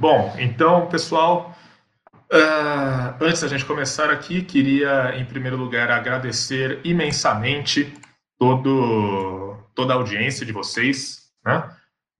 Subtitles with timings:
[0.00, 1.58] Bom, então, pessoal,
[2.32, 7.92] uh, antes da gente começar aqui, queria, em primeiro lugar, agradecer imensamente
[8.38, 11.32] todo, toda a audiência de vocês.
[11.44, 11.68] Né?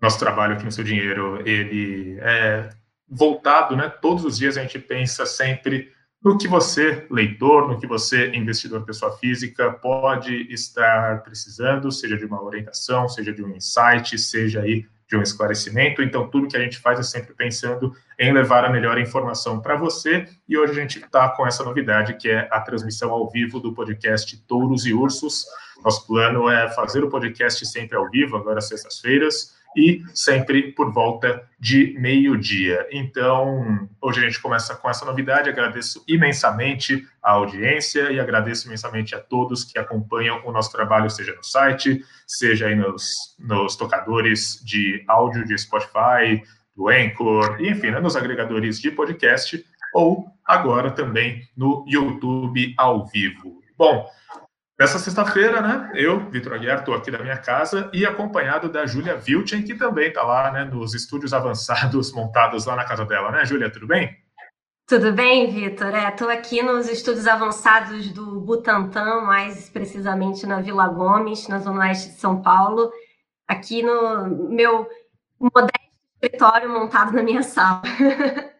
[0.03, 2.69] Nosso trabalho aqui no Seu Dinheiro, ele é
[3.09, 3.89] voltado, né?
[3.89, 8.85] Todos os dias a gente pensa sempre no que você, leitor, no que você, investidor
[8.85, 14.85] pessoa física, pode estar precisando, seja de uma orientação, seja de um insight, seja aí
[15.09, 16.03] de um esclarecimento.
[16.03, 19.77] Então, tudo que a gente faz é sempre pensando em levar a melhor informação para
[19.77, 20.29] você.
[20.49, 23.73] E hoje a gente está com essa novidade, que é a transmissão ao vivo do
[23.73, 25.45] podcast Touros e Ursos.
[25.83, 31.41] Nosso plano é fazer o podcast sempre ao vivo, agora sextas-feiras e sempre por volta
[31.61, 32.85] de meio-dia.
[32.91, 35.49] Então, hoje a gente começa com essa novidade.
[35.49, 41.33] Agradeço imensamente a audiência e agradeço imensamente a todos que acompanham o nosso trabalho, seja
[41.33, 46.43] no site, seja aí nos, nos tocadores de áudio de Spotify,
[46.77, 53.63] do Anchor, enfim, né, nos agregadores de podcast, ou agora também no YouTube ao vivo.
[53.77, 54.09] Bom,
[54.79, 59.17] Nessa sexta-feira, né, eu, Vitor Aguiar, estou aqui da minha casa e acompanhado da Júlia
[59.17, 63.45] Vilchen, que também está lá né, nos estúdios avançados montados lá na casa dela, né,
[63.45, 63.69] Júlia?
[63.73, 64.17] Tudo bem?
[64.87, 65.93] Tudo bem, Vitor?
[65.97, 71.81] Estou é, aqui nos estúdios avançados do Butantã, mais precisamente na Vila Gomes, na Zona
[71.81, 72.93] Oeste de São Paulo,
[73.49, 74.89] aqui no meu
[75.41, 75.77] modesto
[76.23, 77.83] escritório montado na minha sala.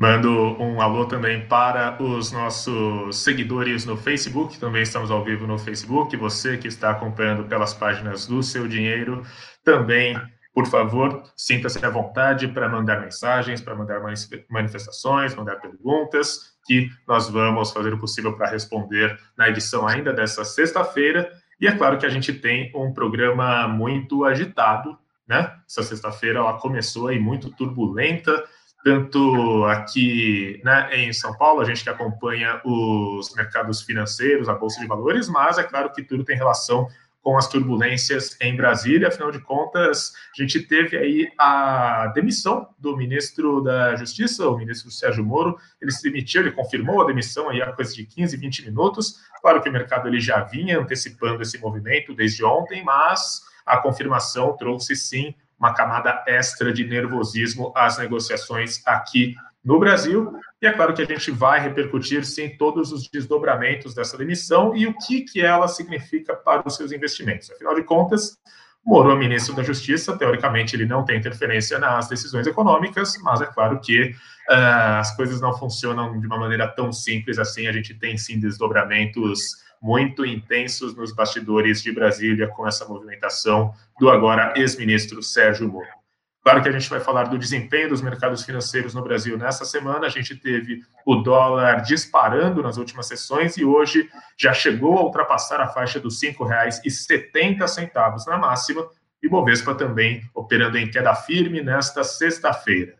[0.00, 5.58] Mando um alô também para os nossos seguidores no Facebook, também estamos ao vivo no
[5.58, 6.16] Facebook.
[6.16, 9.22] Você que está acompanhando pelas páginas do Seu Dinheiro,
[9.62, 10.18] também,
[10.54, 14.00] por favor, sinta-se à vontade para mandar mensagens, para mandar
[14.48, 20.46] manifestações, mandar perguntas, que nós vamos fazer o possível para responder na edição ainda dessa
[20.46, 21.30] sexta-feira.
[21.60, 25.58] E é claro que a gente tem um programa muito agitado, né?
[25.68, 28.42] Essa sexta-feira ela começou aí muito turbulenta
[28.82, 34.80] tanto aqui né, em São Paulo, a gente que acompanha os mercados financeiros, a Bolsa
[34.80, 36.88] de Valores, mas é claro que tudo tem relação
[37.22, 39.08] com as turbulências em Brasília.
[39.08, 44.90] Afinal de contas, a gente teve aí a demissão do ministro da Justiça, o ministro
[44.90, 45.58] Sérgio Moro.
[45.80, 49.20] Ele se demitiu, ele confirmou a demissão aí há coisa de 15, 20 minutos.
[49.42, 54.56] Claro que o mercado ele já vinha antecipando esse movimento desde ontem, mas a confirmação
[54.56, 60.32] trouxe sim uma camada extra de nervosismo às negociações aqui no Brasil.
[60.60, 64.86] E é claro que a gente vai repercutir, sim, todos os desdobramentos dessa demissão e
[64.86, 67.50] o que, que ela significa para os seus investimentos.
[67.50, 68.38] Afinal de contas,
[68.84, 73.46] Moro é ministro da Justiça, teoricamente ele não tem interferência nas decisões econômicas, mas é
[73.46, 74.04] claro que
[74.48, 78.40] uh, as coisas não funcionam de uma maneira tão simples assim, a gente tem sim
[78.40, 86.00] desdobramentos muito intensos nos bastidores de Brasília com essa movimentação do agora ex-ministro Sérgio Moro.
[86.42, 90.06] Claro que a gente vai falar do desempenho dos mercados financeiros no Brasil nessa semana.
[90.06, 94.08] A gente teve o dólar disparando nas últimas sessões e hoje
[94.38, 98.88] já chegou a ultrapassar a faixa dos R$ 5,70 na máxima.
[99.22, 102.99] E Bovespa também operando em queda firme nesta sexta-feira.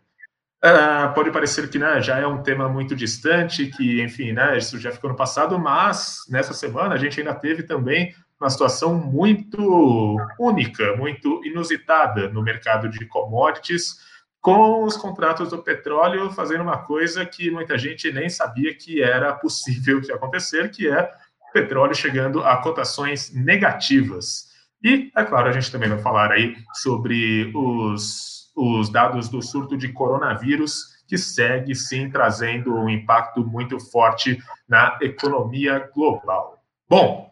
[0.62, 4.78] Uh, pode parecer que né, já é um tema muito distante, que, enfim, né, isso
[4.78, 10.16] já ficou no passado, mas nessa semana a gente ainda teve também uma situação muito
[10.38, 13.96] única, muito inusitada no mercado de commodities,
[14.40, 19.32] com os contratos do petróleo fazendo uma coisa que muita gente nem sabia que era
[19.34, 21.10] possível de acontecer, que é
[21.48, 24.50] o petróleo chegando a cotações negativas.
[24.82, 29.76] E, é claro, a gente também vai falar aí sobre os os dados do surto
[29.76, 34.38] de coronavírus, que segue sim trazendo um impacto muito forte
[34.68, 36.62] na economia global.
[36.88, 37.30] Bom,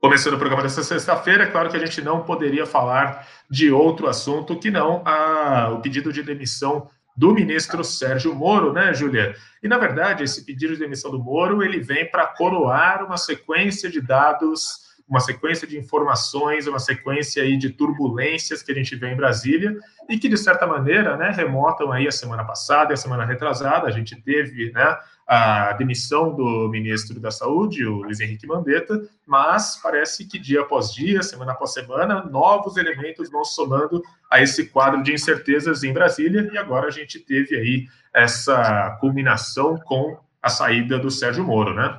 [0.00, 4.08] começando o programa dessa sexta-feira, é claro que a gente não poderia falar de outro
[4.08, 9.36] assunto que não a, o pedido de demissão do ministro Sérgio Moro, né, Júlia?
[9.62, 13.90] E, na verdade, esse pedido de demissão do Moro, ele vem para coroar uma sequência
[13.90, 19.10] de dados uma sequência de informações, uma sequência aí de turbulências que a gente vê
[19.10, 19.76] em Brasília
[20.08, 23.86] e que, de certa maneira, né, remotam aí a semana passada e a semana retrasada.
[23.86, 24.96] A gente teve né,
[25.26, 30.92] a demissão do ministro da Saúde, o Luiz Henrique Mandetta, mas parece que dia após
[30.92, 36.50] dia, semana após semana, novos elementos vão somando a esse quadro de incertezas em Brasília
[36.52, 41.98] e agora a gente teve aí essa culminação com a saída do Sérgio Moro, né?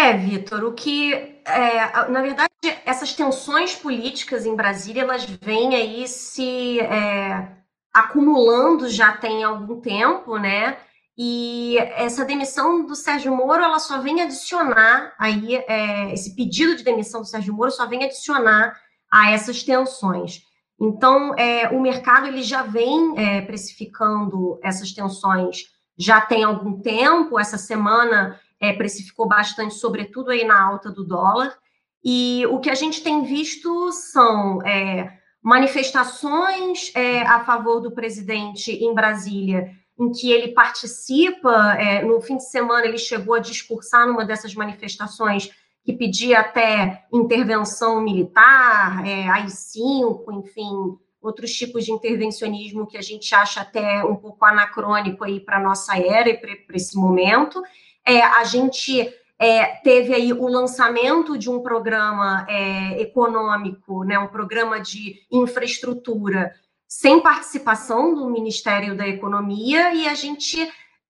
[0.00, 1.12] É, Vitor, o que,
[1.44, 2.48] é, na verdade,
[2.86, 7.48] essas tensões políticas em Brasília, elas vêm aí se é,
[7.92, 10.78] acumulando já tem algum tempo, né?
[11.18, 16.82] E essa demissão do Sérgio Moro, ela só vem adicionar aí, é, esse pedido de
[16.82, 18.74] demissão do Sérgio Moro só vem adicionar
[19.12, 20.40] a essas tensões.
[20.80, 25.64] Então, é, o mercado ele já vem é, precificando essas tensões
[25.98, 27.38] já tem algum tempo.
[27.38, 31.56] Essa semana é, precificou bastante, sobretudo aí na alta do dólar.
[32.04, 35.12] E o que a gente tem visto são é,
[35.42, 41.74] manifestações é, a favor do presidente em Brasília, em que ele participa.
[41.78, 45.50] É, no fim de semana, ele chegou a discursar numa dessas manifestações
[45.84, 53.34] que pedia até intervenção militar, é, AI-5, enfim, outros tipos de intervencionismo que a gente
[53.34, 57.62] acha até um pouco anacrônico aí para a nossa era e para esse momento.
[58.10, 59.08] É, a gente
[59.38, 66.52] é, teve aí o lançamento de um programa é, econômico, né, um programa de infraestrutura
[66.88, 70.58] sem participação do Ministério da Economia, e a gente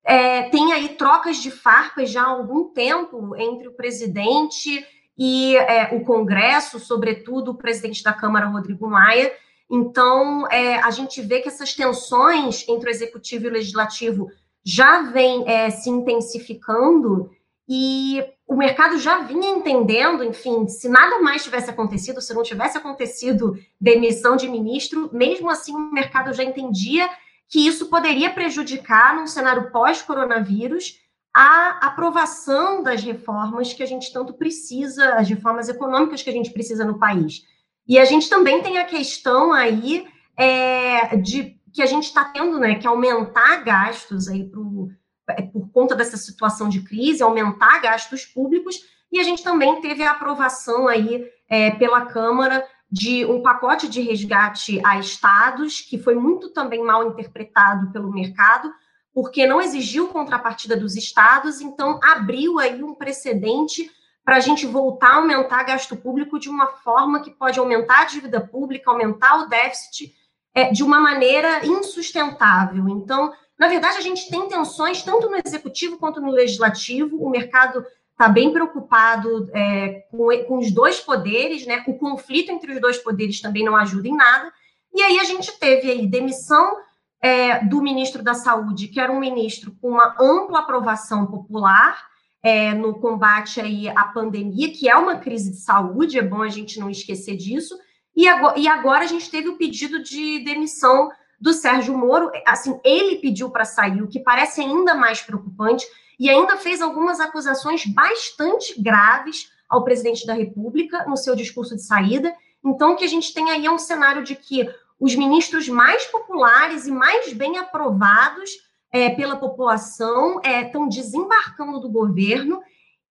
[0.04, 4.86] é, tem aí trocas de farpas já há algum tempo entre o presidente
[5.16, 9.32] e é, o Congresso, sobretudo o presidente da Câmara, Rodrigo Maia.
[9.70, 14.30] Então, é, a gente vê que essas tensões entre o executivo e o legislativo
[14.64, 17.30] já vêm é, se intensificando
[17.68, 22.76] e o mercado já vinha entendendo, enfim, se nada mais tivesse acontecido, se não tivesse
[22.76, 27.08] acontecido demissão de ministro, mesmo assim o mercado já entendia
[27.48, 31.00] que isso poderia prejudicar, num cenário pós-coronavírus,
[31.32, 36.50] a aprovação das reformas que a gente tanto precisa, as reformas econômicas que a gente
[36.50, 37.44] precisa no país.
[37.86, 40.06] E a gente também tem a questão aí
[40.36, 44.90] é, de que a gente está tendo, né, que aumentar gastos aí pro,
[45.28, 48.80] é, por conta dessa situação de crise, aumentar gastos públicos,
[49.12, 54.00] e a gente também teve a aprovação aí é, pela Câmara de um pacote de
[54.00, 58.72] resgate a estados, que foi muito também mal interpretado pelo mercado,
[59.14, 63.90] porque não exigiu contrapartida dos estados, então abriu aí um precedente
[64.24, 68.04] para a gente voltar a aumentar gasto público de uma forma que pode aumentar a
[68.04, 70.14] dívida pública, aumentar o déficit
[70.54, 72.88] é, de uma maneira insustentável.
[72.88, 77.16] Então, na verdade, a gente tem tensões tanto no executivo quanto no legislativo.
[77.16, 81.84] O mercado está bem preocupado é, com, com, os dois poderes, né?
[81.86, 84.52] O conflito entre os dois poderes também não ajuda em nada.
[84.94, 86.76] E aí a gente teve aí demissão
[87.20, 92.02] é, do ministro da Saúde, que era um ministro com uma ampla aprovação popular,
[92.42, 96.48] é, no combate aí à pandemia, que é uma crise de saúde, é bom a
[96.48, 97.78] gente não esquecer disso.
[98.20, 101.08] E agora, e agora a gente teve o pedido de demissão
[101.40, 102.30] do Sérgio Moro.
[102.46, 105.86] Assim, ele pediu para sair, o que parece ainda mais preocupante,
[106.18, 111.82] e ainda fez algumas acusações bastante graves ao presidente da República no seu discurso de
[111.82, 112.30] saída.
[112.62, 114.68] Então, o que a gente tem aí é um cenário de que
[115.00, 118.50] os ministros mais populares e mais bem aprovados
[118.92, 122.60] é, pela população estão é, desembarcando do governo.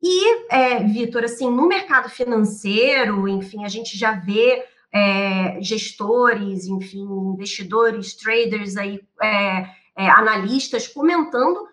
[0.04, 4.64] E, é, Vitor, assim, no mercado financeiro, enfim, a gente já vê
[4.94, 11.68] é, gestores, enfim, investidores, traders aí, é, é, analistas comentando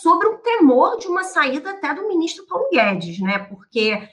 [0.00, 3.38] sobre o temor de uma saída até do ministro Paulo Guedes, né?
[3.38, 4.08] Porque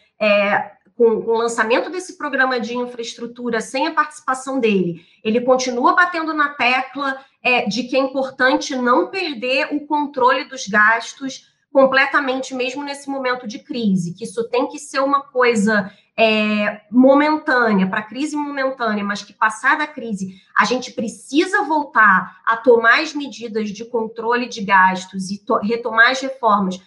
[0.98, 6.34] com, com, o lançamento desse programa de infraestrutura sem a participação dele, ele continua batendo
[6.34, 12.86] na tecla é, de que é importante não perder o controle dos gastos completamente, mesmo
[12.86, 18.34] nesse momento de crise, que isso tem que ser uma coisa é, momentânea, para crise
[18.34, 23.84] momentânea, mas que passada a crise, a gente precisa voltar a tomar as medidas de
[23.84, 26.80] controle de gastos e retomar as reformas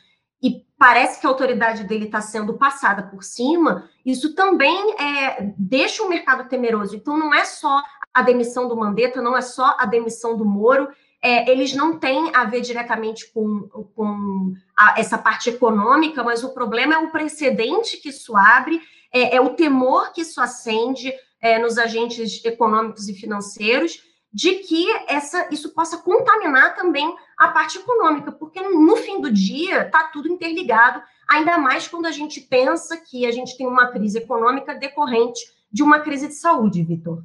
[0.42, 6.02] e parece que a autoridade dele está sendo passada por cima, isso também é, deixa
[6.02, 6.96] o mercado temeroso.
[6.96, 7.82] Então, não é só
[8.14, 10.88] a demissão do Mandetta, não é só a demissão do Moro,
[11.22, 16.54] é, eles não têm a ver diretamente com, com a, essa parte econômica, mas o
[16.54, 18.80] problema é o precedente que isso abre,
[19.12, 24.86] é, é o temor que isso acende é, nos agentes econômicos e financeiros de que
[25.08, 30.28] essa, isso possa contaminar também a parte econômica, porque no fim do dia está tudo
[30.28, 35.40] interligado, ainda mais quando a gente pensa que a gente tem uma crise econômica decorrente
[35.72, 37.22] de uma crise de saúde, Vitor.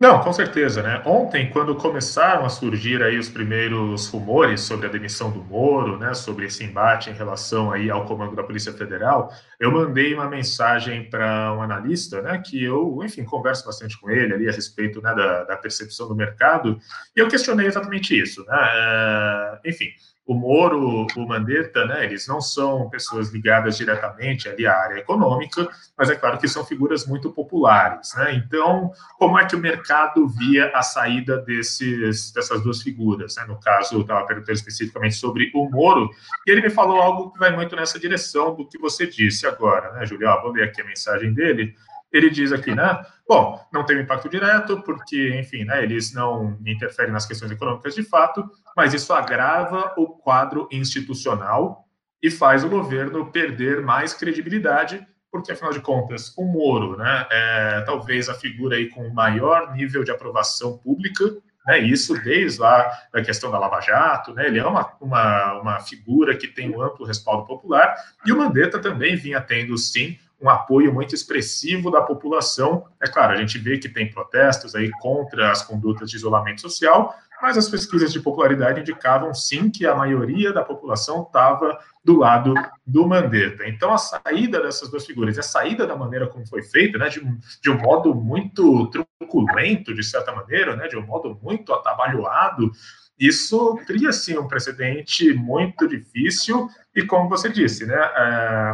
[0.00, 1.02] Não, com certeza, né?
[1.04, 6.14] Ontem, quando começaram a surgir aí os primeiros rumores sobre a demissão do Moro, né,
[6.14, 9.28] sobre esse embate em relação aí ao comando da Polícia Federal,
[9.58, 14.32] eu mandei uma mensagem para um analista, né, que eu, enfim, converso bastante com ele
[14.32, 16.78] ali a respeito né, da, da percepção do mercado,
[17.16, 18.56] e eu questionei exatamente isso, né?
[18.56, 19.88] Uh, enfim,
[20.28, 25.66] o Moro, o Mandetta, né, eles não são pessoas ligadas diretamente ali à área econômica,
[25.96, 28.14] mas é claro que são figuras muito populares.
[28.14, 28.34] Né?
[28.34, 33.36] Então, como é que o mercado via a saída desses, dessas duas figuras?
[33.36, 33.46] Né?
[33.48, 36.10] No caso, eu estava perguntando especificamente sobre o Moro,
[36.46, 39.92] e ele me falou algo que vai muito nessa direção do que você disse agora,
[39.92, 40.42] né, Julião?
[40.42, 41.74] Vou ler aqui a mensagem dele.
[42.12, 43.04] Ele diz aqui, né?
[43.28, 48.02] Bom, não teve impacto direto, porque, enfim, né, eles não interferem nas questões econômicas de
[48.02, 51.84] fato, mas isso agrava o quadro institucional
[52.22, 57.82] e faz o governo perder mais credibilidade, porque, afinal de contas, o Moro, né, é
[57.82, 61.24] talvez a figura aí com o maior nível de aprovação pública,
[61.66, 65.80] né, isso desde lá da questão da Lava Jato, né, ele é uma, uma, uma
[65.80, 70.48] figura que tem um amplo respaldo popular, e o Mandetta também vinha tendo, sim, um
[70.48, 72.86] apoio muito expressivo da população.
[73.00, 77.14] É claro, a gente vê que tem protestos aí contra as condutas de isolamento social,
[77.40, 82.54] mas as pesquisas de popularidade indicavam sim que a maioria da população estava do lado
[82.86, 83.66] do Mandetta.
[83.66, 87.20] Então, a saída dessas duas figuras, a saída da maneira como foi feita, né, de,
[87.20, 92.72] um, de um modo muito truculento, de certa maneira, né, de um modo muito atabalhoado,
[93.18, 98.72] isso cria, sim, um precedente muito difícil e, como você disse, né, é,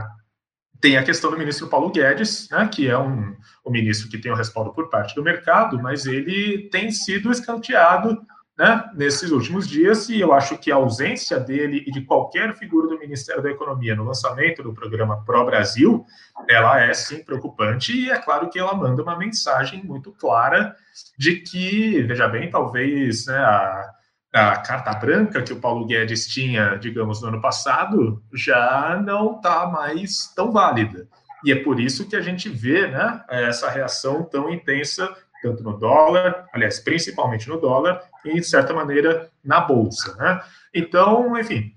[0.84, 4.30] tem a questão do ministro Paulo Guedes, né, que é um, um ministro que tem
[4.30, 8.20] o respaldo por parte do mercado, mas ele tem sido escanteado
[8.58, 12.86] né, nesses últimos dias, e eu acho que a ausência dele e de qualquer figura
[12.86, 16.04] do Ministério da Economia no lançamento do programa Pro Brasil,
[16.50, 20.76] ela é sim preocupante, e é claro que ela manda uma mensagem muito clara
[21.16, 23.90] de que, veja bem, talvez né, a,
[24.34, 29.66] a carta branca que o Paulo Guedes tinha, digamos, no ano passado, já não está
[29.66, 31.06] mais tão válida.
[31.44, 35.08] E é por isso que a gente vê né, essa reação tão intensa
[35.44, 40.16] tanto no dólar, aliás, principalmente no dólar, e, de certa maneira, na bolsa.
[40.16, 40.40] Né?
[40.72, 41.74] Então, enfim,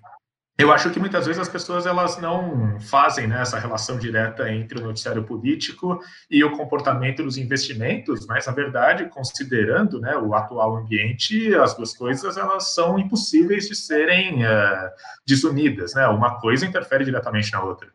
[0.57, 4.79] eu acho que muitas vezes as pessoas elas não fazem né, essa relação direta entre
[4.79, 5.99] o noticiário político
[6.31, 11.95] e o comportamento dos investimentos, mas na verdade, considerando né, o atual ambiente, as duas
[11.95, 14.89] coisas elas são impossíveis de serem uh,
[15.27, 15.93] desunidas.
[15.93, 16.07] Né?
[16.07, 17.89] Uma coisa interfere diretamente na outra.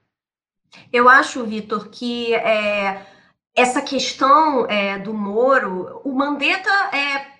[0.92, 3.04] Eu acho, Vitor, que é,
[3.56, 7.31] essa questão é, do Moro, o Mandetta é,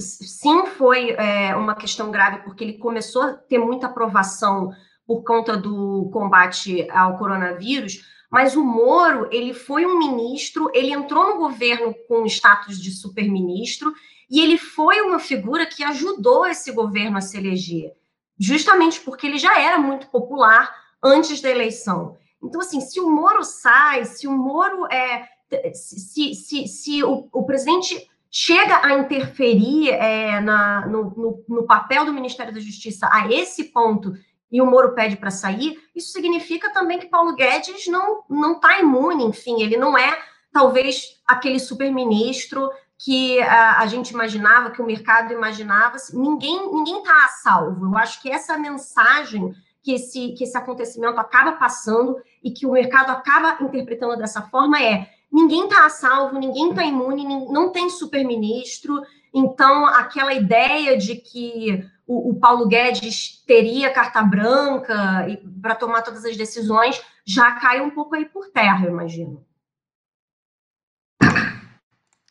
[0.00, 4.72] sim foi é, uma questão grave, porque ele começou a ter muita aprovação
[5.06, 11.28] por conta do combate ao coronavírus, mas o Moro, ele foi um ministro, ele entrou
[11.28, 13.92] no governo com status de superministro,
[14.30, 17.92] e ele foi uma figura que ajudou esse governo a se eleger,
[18.38, 22.16] justamente porque ele já era muito popular antes da eleição.
[22.42, 25.28] Então, assim, se o Moro sai, se o Moro é,
[25.74, 32.04] se, se, se o, o presidente chega a interferir é, na, no, no, no, papel
[32.04, 34.12] do Ministério da Justiça a esse ponto
[34.50, 38.78] e o Moro pede para sair, isso significa também que Paulo Guedes não não está
[38.80, 40.16] imune, enfim, ele não é
[40.52, 47.24] talvez aquele super-ministro que a, a, gente imaginava, que o mercado imaginava, ninguém ninguém está
[47.24, 47.86] a salvo.
[47.86, 52.72] Eu acho que essa mensagem que esse, que esse acontecimento acaba passando e que o
[52.72, 57.88] mercado acaba interpretando dessa forma é ninguém está a salvo, ninguém está imune, não tem
[57.88, 59.00] super-ministro.
[59.32, 65.26] Então, aquela ideia de que o, o Paulo Guedes teria carta branca
[65.62, 69.46] para tomar todas as decisões já cai um pouco aí por terra, eu imagino.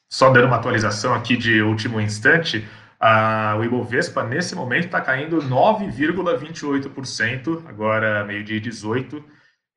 [0.09, 2.67] Só dando uma atualização aqui de último instante,
[2.99, 9.23] a, o Ibovespa, nesse momento, está caindo 9,28%, agora meio-dia 18%.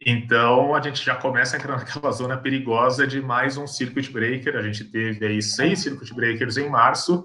[0.06, 4.56] Então, a gente já começa a entrar naquela zona perigosa de mais um circuit breaker.
[4.56, 7.24] A gente teve aí seis circuit breakers em março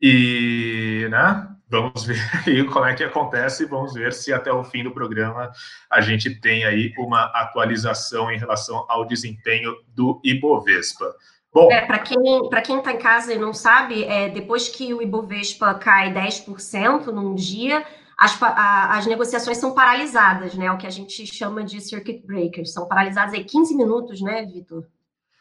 [0.00, 3.64] e, né, vamos ver aí como é que acontece.
[3.66, 5.50] Vamos ver se até o fim do programa
[5.90, 11.14] a gente tem aí uma atualização em relação ao desempenho do Ibovespa.
[11.52, 14.94] Bom, é, para quem para quem está em casa e não sabe, é, depois que
[14.94, 17.84] o Ibovespa cai 10% num dia,
[18.22, 20.70] as, a, as negociações são paralisadas, né?
[20.70, 22.72] O que a gente chama de circuit breakers.
[22.72, 24.86] São paralisadas aí 15 minutos, né, Vitor?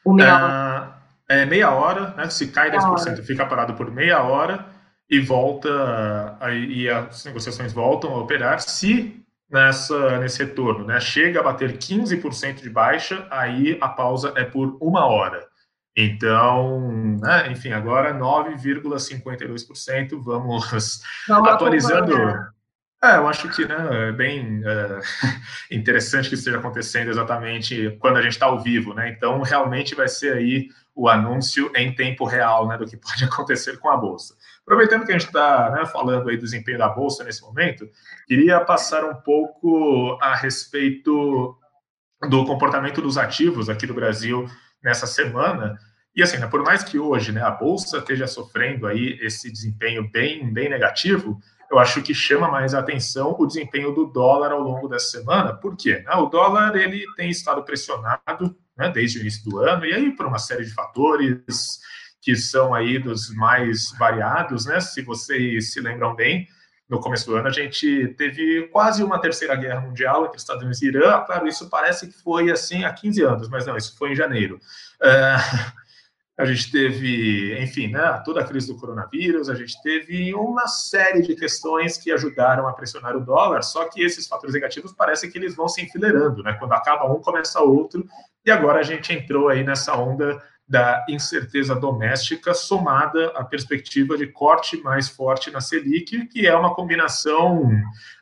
[0.03, 0.95] Ou meia hora?
[1.29, 2.27] É, é meia hora, né?
[2.31, 4.65] Se cai 10%, fica parado por meia hora
[5.07, 10.99] e volta, aí, e as negociações voltam a operar se nessa, nesse retorno, né?
[10.99, 15.47] Chega a bater 15% de baixa, aí a pausa é por uma hora.
[15.95, 20.19] Então, né, enfim, agora 9,52%.
[20.23, 22.15] Vamos, vamos atualizando.
[22.15, 22.60] Acompanhar.
[23.03, 24.99] É, eu acho que né, é bem é,
[25.75, 29.09] interessante que isso esteja acontecendo exatamente quando a gente está ao vivo, né?
[29.09, 33.77] Então, realmente vai ser aí o anúncio em tempo real, né, do que pode acontecer
[33.79, 34.35] com a bolsa.
[34.61, 37.89] Aproveitando que a gente está né, falando aí do desempenho da bolsa nesse momento,
[38.27, 41.57] queria passar um pouco a respeito
[42.29, 44.45] do comportamento dos ativos aqui do Brasil
[44.83, 45.75] nessa semana.
[46.15, 50.07] E assim, né, por mais que hoje né, a bolsa esteja sofrendo aí esse desempenho
[50.11, 51.39] bem, bem negativo,
[51.71, 55.53] eu acho que chama mais atenção o desempenho do dólar ao longo dessa semana.
[55.53, 56.03] Por quê?
[56.05, 60.11] Ah, o dólar ele tem estado pressionado né, desde o início do ano, e aí
[60.15, 61.79] por uma série de fatores
[62.21, 64.79] que são aí dos mais variados, né?
[64.81, 66.47] Se vocês se lembram bem,
[66.89, 70.81] no começo do ano a gente teve quase uma terceira guerra mundial entre Estados Unidos
[70.81, 71.21] e Irã.
[71.21, 74.59] Claro, isso parece que foi assim há 15 anos, mas não, isso foi em janeiro.
[75.01, 75.80] Uh,
[76.41, 81.21] a gente teve, enfim, né, toda a crise do coronavírus, a gente teve uma série
[81.21, 85.37] de questões que ajudaram a pressionar o dólar, só que esses fatores negativos parecem que
[85.37, 86.53] eles vão se enfileirando, né?
[86.53, 88.05] Quando acaba um, começa outro,
[88.45, 94.27] e agora a gente entrou aí nessa onda da incerteza doméstica somada à perspectiva de
[94.27, 97.69] corte mais forte na Selic, que é uma combinação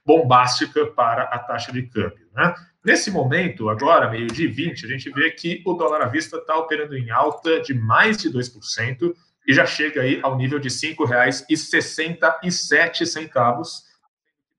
[0.06, 2.54] bombástica para a taxa de câmbio, né?
[2.84, 6.58] Nesse momento, agora, meio de 20, a gente vê que o dólar à vista está
[6.58, 9.14] operando em alta de mais de 2%
[9.46, 13.84] e já chega aí ao nível de R$ 5,67.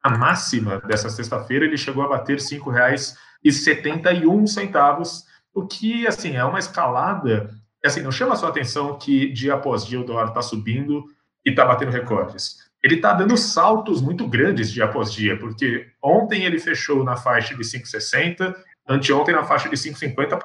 [0.03, 5.23] A máxima dessa sexta-feira ele chegou a bater R$ 5,71,
[5.55, 7.49] o que, assim, é uma escalada,
[7.85, 11.07] assim, não chama a sua atenção que dia após dia o dólar está subindo
[11.45, 16.45] e está batendo recordes ele está dando saltos muito grandes dia após dia, porque ontem
[16.45, 18.55] ele fechou na faixa de 5,60,
[18.89, 20.41] anteontem na faixa de 5,50,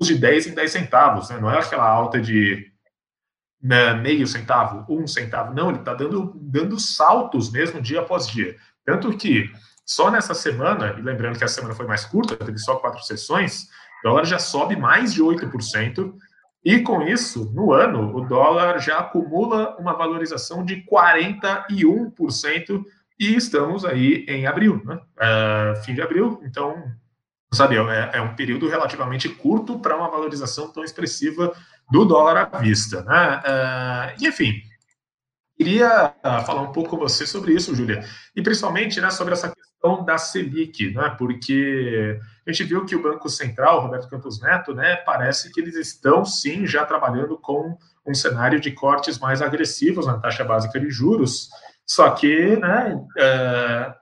[0.00, 1.38] de 10 em 10 centavos, né?
[1.40, 2.70] não é aquela alta de
[3.60, 8.56] né, meio centavo, um centavo, não, ele está dando, dando saltos mesmo dia após dia.
[8.84, 9.50] Tanto que
[9.84, 13.64] só nessa semana, e lembrando que a semana foi mais curta, teve só quatro sessões,
[14.04, 16.14] o dólar já sobe mais de 8%,
[16.64, 22.84] e com isso, no ano, o dólar já acumula uma valorização de 41%
[23.18, 25.00] e estamos aí em abril, né?
[25.16, 26.84] Uh, fim de abril, então,
[27.52, 31.52] sabe, é, é um período relativamente curto para uma valorização tão expressiva
[31.90, 34.14] do dólar à vista, né?
[34.20, 34.60] E, enfim,
[35.56, 39.52] queria uh, falar um pouco com você sobre isso, Júlia, e principalmente né, sobre essa
[39.52, 41.14] questão da Selic, né?
[41.18, 45.76] Porque a gente viu que o Banco Central, Roberto Campos Neto, né, parece que eles
[45.76, 47.76] estão sim já trabalhando com
[48.06, 51.50] um cenário de cortes mais agressivos na taxa básica de juros.
[51.84, 53.94] Só que, né, é,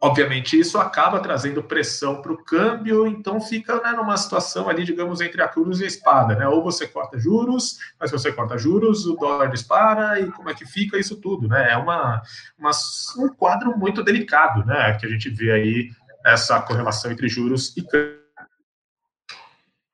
[0.00, 5.20] obviamente, isso acaba trazendo pressão para o câmbio, então fica né, numa situação ali, digamos,
[5.20, 6.46] entre a cruz e a espada, né?
[6.46, 10.54] Ou você corta juros, mas se você corta juros, o dólar dispara, e como é
[10.54, 11.72] que fica isso tudo, né?
[11.72, 12.22] É uma,
[12.56, 12.70] uma
[13.18, 14.96] um quadro muito delicado, né?
[15.00, 15.90] Que a gente vê aí
[16.28, 18.18] essa correlação entre juros e câmbio.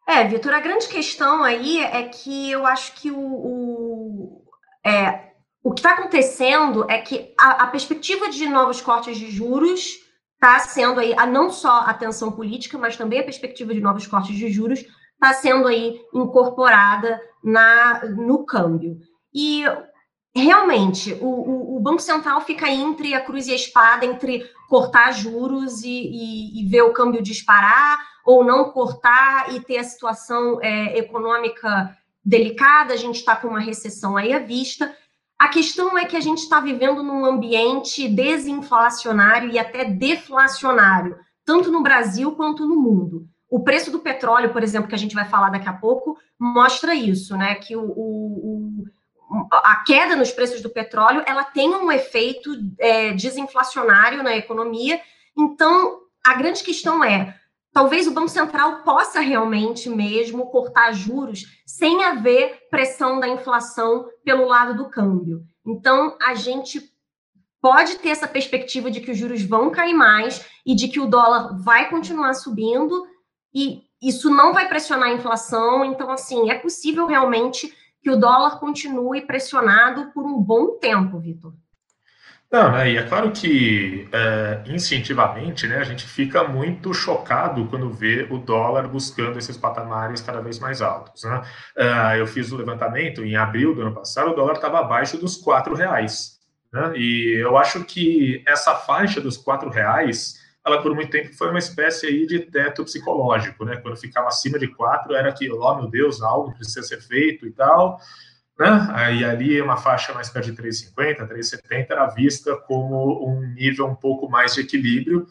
[0.07, 4.45] É, Vitor, a grande questão aí é que eu acho que o, o,
[4.85, 9.95] é, o que está acontecendo é que a, a, perspectiva de novos cortes de juros
[10.35, 14.07] está sendo aí, a, não só a tensão política, mas também a perspectiva de novos
[14.07, 18.99] cortes de juros está sendo aí incorporada na, no câmbio.
[19.33, 19.65] E
[20.43, 25.85] realmente, o, o, Banco Central fica entre a cruz e a espada, entre cortar juros
[25.85, 30.99] e, e, e ver o câmbio disparar, ou não cortar e ter a situação é,
[30.99, 34.97] econômica delicada, a gente está com uma recessão aí à vista.
[35.39, 41.71] A questão é que a gente está vivendo num ambiente desinflacionário e até deflacionário, tanto
[41.71, 43.27] no Brasil quanto no mundo.
[43.49, 46.95] O preço do petróleo, por exemplo, que a gente vai falar daqui a pouco, mostra
[46.95, 47.55] isso, né?
[47.57, 48.85] Que o, o,
[49.51, 55.01] a queda nos preços do petróleo ela tem um efeito é, desinflacionário na economia.
[55.37, 57.35] Então, a grande questão é:
[57.73, 64.47] talvez o Banco Central possa realmente mesmo cortar juros sem haver pressão da inflação pelo
[64.47, 65.43] lado do câmbio.
[65.67, 66.93] Então, a gente
[67.61, 71.07] pode ter essa perspectiva de que os juros vão cair mais e de que o
[71.07, 73.07] dólar vai continuar subindo
[73.55, 75.83] e isso não vai pressionar a inflação.
[75.83, 81.55] Então, assim, é possível realmente que o dólar continue pressionado por um bom tempo, Vitor.
[82.53, 87.91] Não, né, e é claro que é, instintivamente né, a gente fica muito chocado quando
[87.91, 91.25] vê o dólar buscando esses patamares cada vez mais altos.
[91.25, 91.43] Né?
[91.77, 95.37] Uh, eu fiz o levantamento em abril do ano passado, o dólar estava abaixo dos
[95.37, 96.39] quatro reais.
[96.71, 96.93] Né?
[96.97, 101.59] E eu acho que essa faixa dos quatro reais ela por muito tempo foi uma
[101.59, 103.77] espécie aí de teto psicológico, né?
[103.77, 107.53] Quando ficava acima de quatro era que, oh meu Deus, algo precisa ser feito e
[107.53, 107.99] tal,
[108.59, 108.89] né?
[108.93, 113.95] Aí ali uma faixa mais perto de 3,50, 3,70 era vista como um nível um
[113.95, 115.27] pouco mais de equilíbrio.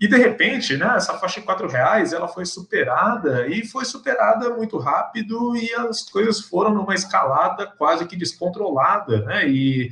[0.00, 4.48] E de repente, né, essa faixa de quatro reais ela foi superada e foi superada
[4.50, 9.48] muito rápido e as coisas foram numa escalada quase que descontrolada, né?
[9.48, 9.90] E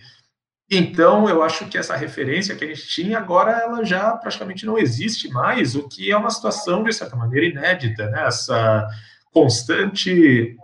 [0.71, 4.77] então, eu acho que essa referência que a gente tinha agora, ela já praticamente não
[4.77, 8.27] existe mais, o que é uma situação, de certa maneira, inédita, né?
[8.27, 8.89] Essa
[9.33, 10.57] constante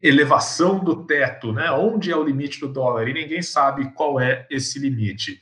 [0.00, 1.70] elevação do teto, né?
[1.70, 3.08] Onde é o limite do dólar?
[3.08, 5.38] E ninguém sabe qual é esse limite.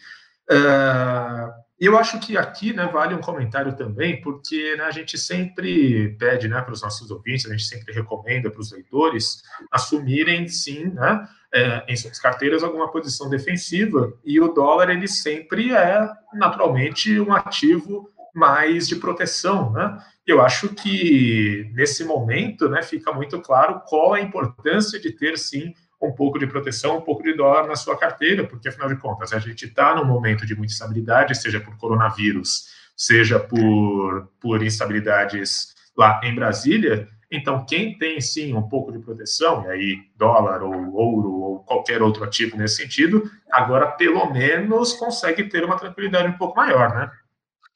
[0.51, 1.53] Uh,
[1.87, 6.47] eu acho que aqui né, vale um comentário também, porque né, a gente sempre pede
[6.47, 11.27] né, para os nossos ouvintes, a gente sempre recomenda para os leitores assumirem, sim, né,
[11.53, 17.33] é, em suas carteiras alguma posição defensiva, e o dólar ele sempre é naturalmente um
[17.33, 19.99] ativo mais de proteção, né?
[20.27, 25.75] Eu acho que nesse momento, né, fica muito claro qual a importância de ter sim
[26.01, 29.33] um pouco de proteção, um pouco de dólar na sua carteira, porque afinal de contas
[29.33, 35.75] a gente está num momento de muita instabilidade, seja por coronavírus, seja por, por instabilidades
[35.97, 37.07] lá em Brasília.
[37.31, 42.03] Então, quem tem sim um pouco de proteção, e aí dólar ou ouro ou qualquer
[42.03, 47.11] outro ativo nesse sentido, agora pelo menos consegue ter uma tranquilidade um pouco maior, né?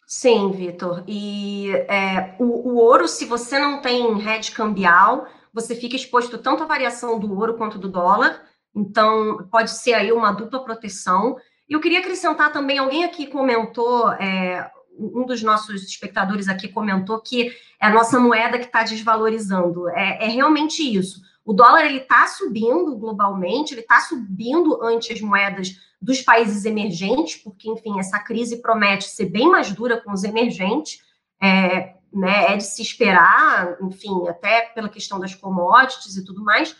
[0.06, 1.04] Sim, Vitor.
[1.06, 6.64] E é, o, o ouro, se você não tem hedge cambial, você fica exposto tanto
[6.64, 8.42] à variação do ouro quanto do dólar,
[8.74, 11.36] então pode ser aí uma dupla proteção.
[11.68, 17.20] E eu queria acrescentar também, alguém aqui comentou, é, um dos nossos espectadores aqui comentou
[17.20, 17.48] que
[17.80, 19.88] é a nossa moeda que está desvalorizando.
[19.90, 21.22] É, é, realmente isso.
[21.44, 27.36] O dólar ele está subindo globalmente, ele está subindo ante as moedas dos países emergentes,
[27.36, 30.98] porque, enfim, essa crise promete ser bem mais dura com os emergentes.
[31.42, 36.76] É, né, é de se esperar, enfim, até pela questão das commodities e tudo mais.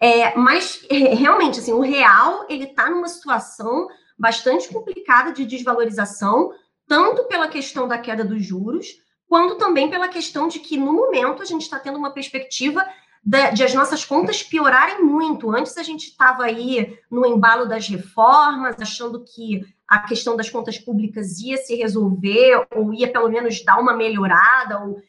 [0.00, 6.52] É, mas realmente, assim, o real ele está numa situação bastante complicada de desvalorização,
[6.86, 8.86] tanto pela questão da queda dos juros,
[9.28, 12.86] quanto também pela questão de que no momento a gente está tendo uma perspectiva
[13.24, 15.50] de, de, as nossas contas piorarem muito.
[15.50, 20.78] Antes a gente estava aí no embalo das reformas, achando que a questão das contas
[20.78, 25.00] públicas ia se resolver, ou ia pelo menos dar uma melhorada, ou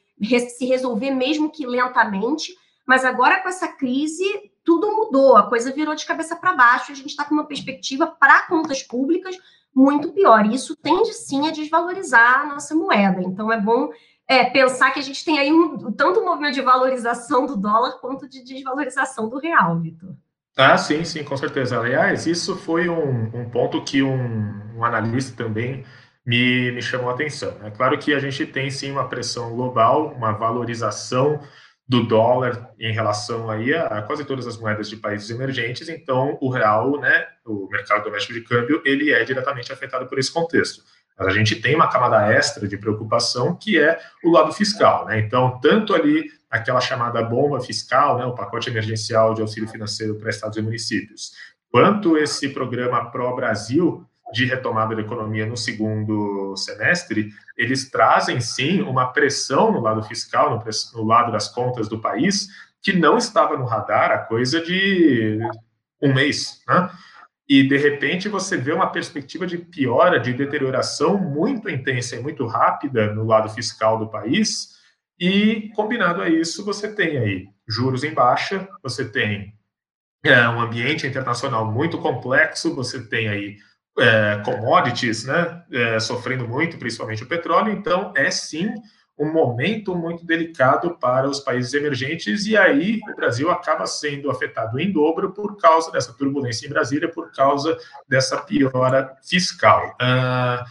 [0.50, 2.54] se resolver mesmo que lentamente.
[2.86, 4.24] Mas agora, com essa crise,
[4.63, 8.08] tudo mudou, a coisa virou de cabeça para baixo, a gente está com uma perspectiva
[8.08, 9.38] para contas públicas
[9.74, 10.46] muito pior.
[10.46, 13.22] E isso tende sim a desvalorizar a nossa moeda.
[13.22, 13.90] Então é bom
[14.28, 18.00] é, pensar que a gente tem aí um, tanto um movimento de valorização do dólar
[18.00, 20.16] quanto de desvalorização do real, Vitor.
[20.58, 21.80] Ah, sim, sim, com certeza.
[21.80, 25.86] Aliás, isso foi um, um ponto que um, um, analista também
[26.26, 27.56] me, me chamou a atenção.
[27.63, 31.39] É claro que a gente tem sim uma pressão global, uma valorização
[31.88, 36.50] do dólar em relação aí a quase todas as moedas de países emergentes, então o
[36.50, 40.84] real, né, o mercado doméstico de câmbio, ele é diretamente afetado por esse contexto.
[41.17, 45.20] Mas a gente tem uma camada extra de preocupação que é o lado fiscal, né?
[45.20, 50.30] Então, tanto ali aquela chamada bomba fiscal, né, o pacote emergencial de auxílio financeiro para
[50.30, 51.32] estados e municípios,
[51.72, 59.08] quanto esse programa pró-Brasil de retomada da economia no segundo semestre, eles trazem sim uma
[59.08, 60.64] pressão no lado fiscal, no,
[61.00, 62.48] no lado das contas do país,
[62.82, 65.40] que não estava no radar há coisa de
[66.02, 66.90] um mês, né?
[67.50, 72.46] E de repente você vê uma perspectiva de piora, de deterioração muito intensa e muito
[72.46, 74.77] rápida no lado fiscal do país,
[75.19, 79.53] e combinado a isso, você tem aí juros em baixa, você tem
[80.23, 83.58] é, um ambiente internacional muito complexo, você tem aí
[83.99, 88.73] é, commodities né, é, sofrendo muito, principalmente o petróleo, então é sim
[89.17, 94.80] um momento muito delicado para os países emergentes, e aí o Brasil acaba sendo afetado
[94.80, 97.75] em dobro por causa dessa turbulência em Brasília, por causa
[98.08, 99.97] dessa piora fiscal.
[99.99, 100.63] Uh,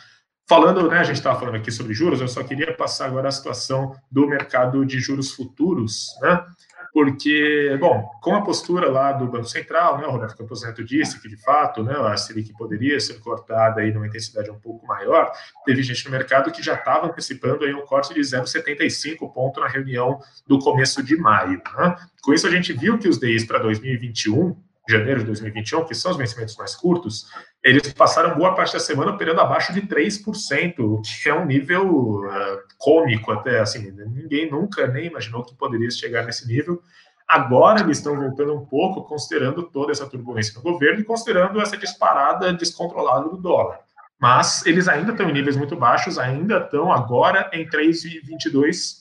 [0.48, 3.32] Falando, né, a gente estava falando aqui sobre juros, eu só queria passar agora a
[3.32, 6.44] situação do mercado de juros futuros, né?
[6.92, 11.20] Porque, bom, com a postura lá do Banco Central, né, o Roberto Campos Neto disse
[11.20, 15.30] que, de fato, né, a Selic poderia ser cortada aí numa intensidade um pouco maior,
[15.64, 19.66] teve gente no mercado que já estava antecipando aí um corte de 0,75 ponto na
[19.66, 21.60] reunião do começo de maio.
[21.76, 21.96] Né?
[22.22, 24.56] Com isso, a gente viu que os DIs para 2021
[24.88, 27.26] janeiro de 2021, que são os vencimentos mais curtos,
[27.66, 32.20] eles passaram boa parte da semana operando abaixo de 3%, o que é um nível
[32.20, 36.80] uh, cômico até, assim, ninguém nunca nem imaginou que poderia chegar nesse nível.
[37.26, 41.76] Agora eles estão voltando um pouco, considerando toda essa turbulência no governo e considerando essa
[41.76, 43.80] disparada descontrolada do dólar.
[44.16, 48.98] Mas eles ainda estão em níveis muito baixos, ainda estão agora em 3,22,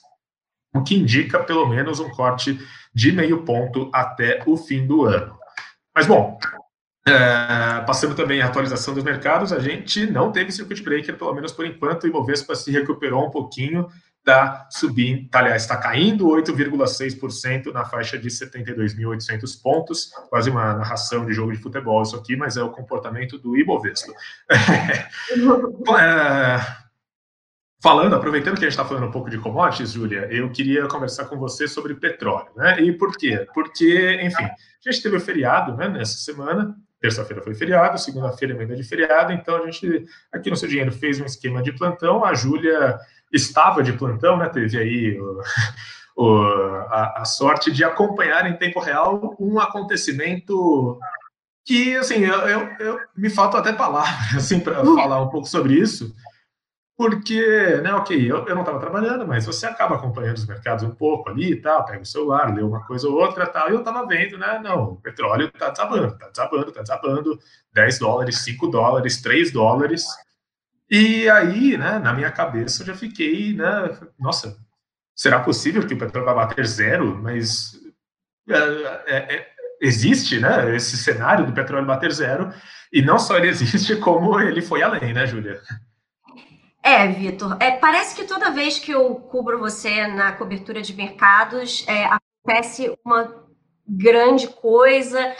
[0.73, 2.59] o que indica pelo menos um corte
[2.91, 5.37] de meio ponto até o fim do ano.
[5.93, 6.39] Mas, bom,
[7.07, 11.51] é, passando também a atualização dos mercados, a gente não teve circuit breaker, pelo menos
[11.51, 13.87] por enquanto, o Ibovespa se recuperou um pouquinho,
[14.71, 21.33] subindo, tá, aliás, está caindo 8,6% na faixa de 72.800 pontos, quase uma narração de
[21.33, 24.11] jogo de futebol isso aqui, mas é o comportamento do Ibovespa.
[25.99, 26.85] é,
[27.85, 31.25] Falando, aproveitando que a gente está falando um pouco de commodities, Júlia, eu queria conversar
[31.25, 32.81] com você sobre petróleo, né?
[32.81, 33.45] E por quê?
[33.53, 38.57] Porque, enfim, a gente teve o feriado né, nessa semana, terça-feira foi feriado, segunda-feira é
[38.57, 42.25] emenda de feriado, então a gente, aqui no Seu Dinheiro, fez um esquema de plantão,
[42.25, 42.97] a Júlia
[43.31, 45.41] estava de plantão, né, teve aí o,
[46.17, 46.43] o,
[46.89, 50.97] a, a, sorte de acompanhar em tempo real um acontecimento
[51.63, 55.75] que, assim, eu, eu, eu me faltam até palavras, assim, para falar um pouco sobre
[55.75, 56.11] isso,
[56.97, 57.41] porque,
[57.81, 61.29] né, ok, eu, eu não estava trabalhando, mas você acaba acompanhando os mercados um pouco
[61.29, 64.07] ali e tal, pega o celular, lê uma coisa ou outra tal, e eu estava
[64.07, 67.39] vendo, né, não, o petróleo está desabando, está desabando, está desabando,
[67.73, 70.05] 10 dólares, 5 dólares, 3 dólares,
[70.89, 74.57] e aí, né, na minha cabeça eu já fiquei, né, nossa,
[75.15, 77.17] será possível que o petróleo vai bater zero?
[77.21, 77.79] Mas
[78.47, 78.55] é,
[79.07, 79.47] é, é,
[79.81, 82.53] existe, né, esse cenário do petróleo bater zero,
[82.93, 85.59] e não só ele existe, como ele foi além, né, Júlia?
[86.85, 87.57] É, Vitor.
[87.59, 92.95] É, parece que toda vez que eu cubro você na cobertura de mercados, é, acontece
[93.03, 93.43] uma
[93.87, 95.35] grande coisa,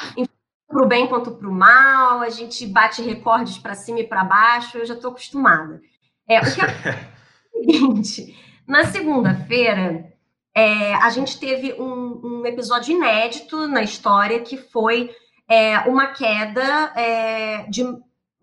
[0.67, 4.23] para o bem quanto para o mal, a gente bate recordes para cima e para
[4.23, 5.79] baixo, eu já estou acostumada.
[6.27, 6.65] É, o que é
[7.53, 8.35] o seguinte,
[8.67, 10.11] na segunda-feira,
[10.55, 15.11] é, a gente teve um, um, episódio inédito na história, que foi
[15.47, 17.83] é, uma queda é, de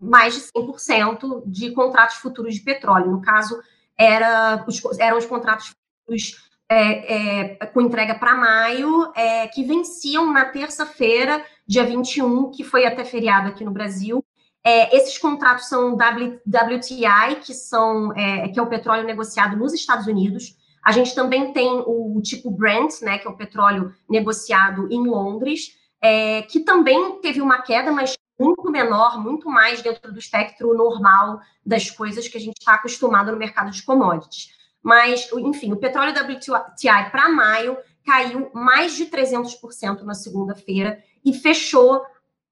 [0.03, 3.11] mais de 100% de contratos futuros de petróleo.
[3.11, 3.61] No caso,
[3.97, 5.73] era, os, eram os contratos
[6.05, 12.63] futuros é, é, com entrega para maio, é, que venciam na terça-feira, dia 21, que
[12.63, 14.23] foi até feriado aqui no Brasil.
[14.65, 20.07] É, esses contratos são WTI, que, são, é, que é o petróleo negociado nos Estados
[20.07, 20.57] Unidos.
[20.83, 25.77] A gente também tem o tipo Brent, né, que é o petróleo negociado em Londres,
[26.01, 31.39] é, que também teve uma queda, mas muito menor, muito mais dentro do espectro normal
[31.65, 34.49] das coisas que a gente está acostumado no mercado de commodities.
[34.81, 42.01] Mas, enfim, o petróleo WTI para maio caiu mais de 300% na segunda-feira e fechou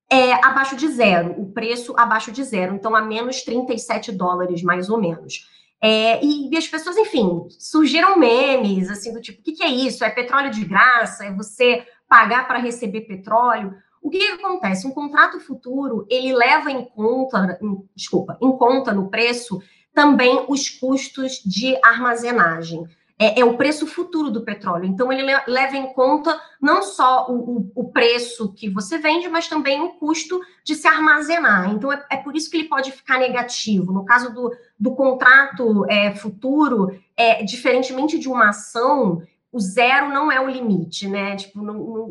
[0.09, 4.89] é, abaixo de zero, o preço abaixo de zero, então a menos 37 dólares, mais
[4.89, 5.49] ou menos.
[5.81, 9.69] É, e, e, as pessoas, enfim, surgiram memes, assim, do tipo, o que, que é
[9.69, 10.03] isso?
[10.03, 11.25] É petróleo de graça?
[11.25, 13.73] É você pagar para receber petróleo?
[14.01, 14.87] O que, que, acontece?
[14.87, 19.61] Um contrato futuro, ele leva em conta, em, desculpa, em conta no preço
[19.93, 22.87] também os custos de armazenagem.
[23.19, 24.85] É, é, o preço futuro do petróleo.
[24.85, 29.47] Então, ele leva em conta não só o, o, o, preço que você vende, mas
[29.47, 31.69] também o custo de se armazenar.
[31.69, 33.93] Então, é, é por isso que ele pode ficar negativo.
[33.93, 40.31] No caso do, do contrato é, futuro, é, diferentemente de uma ação, o zero não
[40.31, 41.35] é o limite, né?
[41.35, 42.07] Tipo, não, não,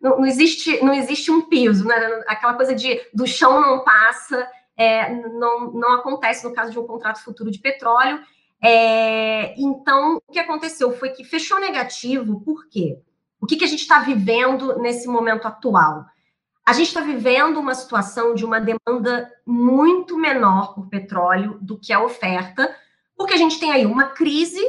[0.00, 2.22] não, não existe, não existe um piso, né?
[2.26, 4.48] Aquela coisa de do chão não passa
[4.80, 8.18] é, não, não acontece no caso de um contrato futuro de petróleo.
[8.62, 12.98] É, então, o que aconteceu foi que fechou negativo, por quê?
[13.38, 16.06] O que, que a gente está vivendo nesse momento atual?
[16.64, 21.92] A gente está vivendo uma situação de uma demanda muito menor por petróleo do que
[21.92, 22.74] a oferta,
[23.14, 24.64] porque a gente tem aí uma crise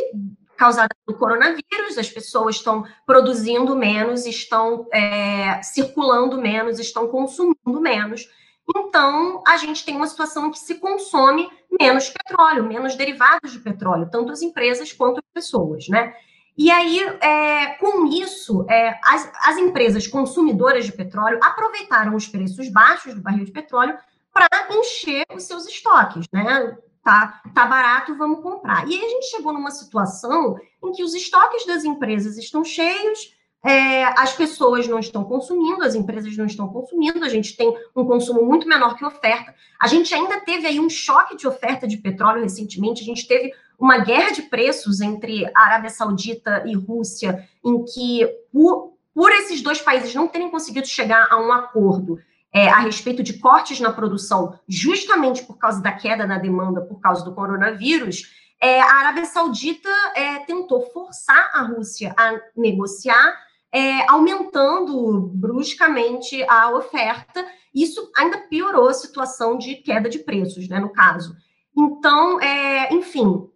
[0.62, 8.30] causada pelo coronavírus, as pessoas estão produzindo menos, estão é, circulando menos, estão consumindo menos.
[8.78, 13.58] Então, a gente tem uma situação em que se consome menos petróleo, menos derivados de
[13.58, 16.14] petróleo, tanto as empresas quanto as pessoas, né?
[16.56, 22.70] E aí, é, com isso, é, as, as empresas consumidoras de petróleo aproveitaram os preços
[22.70, 23.98] baixos do barril de petróleo
[24.32, 26.78] para encher os seus estoques, né?
[27.04, 28.88] Tá, tá barato, vamos comprar.
[28.88, 33.36] E aí a gente chegou numa situação em que os estoques das empresas estão cheios,
[33.64, 38.06] é, as pessoas não estão consumindo, as empresas não estão consumindo, a gente tem um
[38.06, 39.54] consumo muito menor que oferta.
[39.80, 43.52] A gente ainda teve aí um choque de oferta de petróleo recentemente, a gente teve
[43.80, 49.82] uma guerra de preços entre Arábia Saudita e Rússia, em que, por, por esses dois
[49.82, 52.20] países não terem conseguido chegar a um acordo
[52.54, 57.00] é, a respeito de cortes na produção, justamente por causa da queda na demanda por
[57.00, 58.24] causa do coronavírus,
[58.62, 63.36] é, a Arábia Saudita é, tentou forçar a Rússia a negociar
[63.72, 67.46] é, aumentando bruscamente a oferta.
[67.74, 71.36] Isso ainda piorou a situação de queda de preços, né, no caso.
[71.76, 73.50] Então, é, enfim,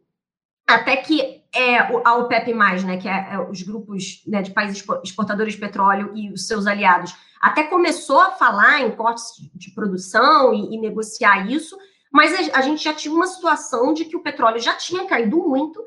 [0.66, 5.54] até que é, a OPEP+, né, que é, é os grupos né, de países exportadores
[5.54, 10.76] de petróleo e os seus aliados, até começou a falar em cortes de produção e,
[10.76, 11.78] e negociar isso,
[12.12, 15.38] mas a, a gente já tinha uma situação de que o petróleo já tinha caído
[15.38, 15.82] muito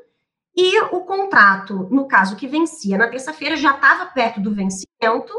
[0.55, 5.31] e o contrato, no caso que vencia na terça-feira, já estava perto do vencimento,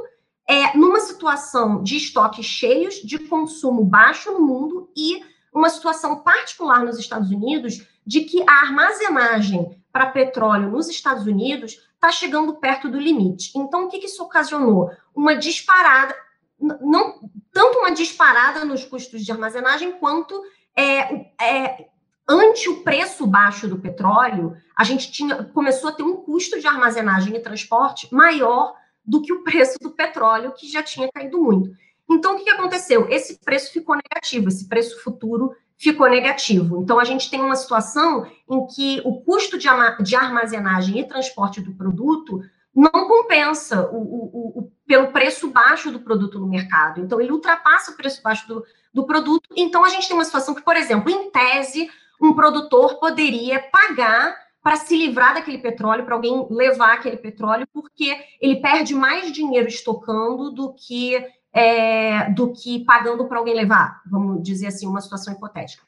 [0.49, 6.85] é, numa situação de estoques cheios, de consumo baixo no mundo e uma situação particular
[6.85, 12.89] nos Estados Unidos de que a armazenagem para petróleo nos Estados Unidos está chegando perto
[12.89, 13.53] do limite.
[13.57, 14.91] Então, o que, que isso ocasionou?
[15.15, 16.15] Uma disparada,
[16.59, 17.21] não
[17.53, 20.43] tanto uma disparada nos custos de armazenagem quanto
[20.77, 21.89] é, é,
[22.29, 26.67] ante o preço baixo do petróleo, a gente tinha, começou a ter um custo de
[26.67, 28.75] armazenagem e transporte maior
[29.05, 31.71] do que o preço do petróleo, que já tinha caído muito.
[32.09, 33.09] Então, o que, que aconteceu?
[33.09, 36.83] Esse preço ficou negativo, esse preço futuro ficou negativo.
[36.83, 39.67] Então, a gente tem uma situação em que o custo de,
[40.03, 42.43] de armazenagem e transporte do produto
[42.75, 47.01] não compensa o, o, o, pelo preço baixo do produto no mercado.
[47.01, 48.63] Então, ele ultrapassa o preço baixo do,
[48.93, 49.49] do produto.
[49.57, 51.91] Então, a gente tem uma situação que, por exemplo, em tese,
[52.21, 58.15] um produtor poderia pagar para se livrar daquele petróleo, para alguém levar aquele petróleo, porque
[58.39, 64.43] ele perde mais dinheiro estocando do que é, do que pagando para alguém levar, vamos
[64.43, 65.83] dizer assim, uma situação hipotética.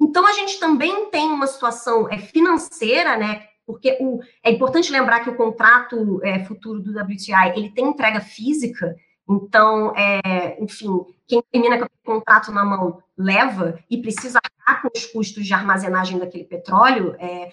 [0.00, 3.46] Então, a gente também tem uma situação é, financeira, né?
[3.66, 8.20] Porque o, é importante lembrar que o contrato é, futuro do WTI ele tem entrega
[8.20, 8.94] física,
[9.28, 14.88] então, é, enfim, quem termina com o contrato na mão leva e precisa arcar com
[14.94, 17.50] os custos de armazenagem daquele petróleo, é,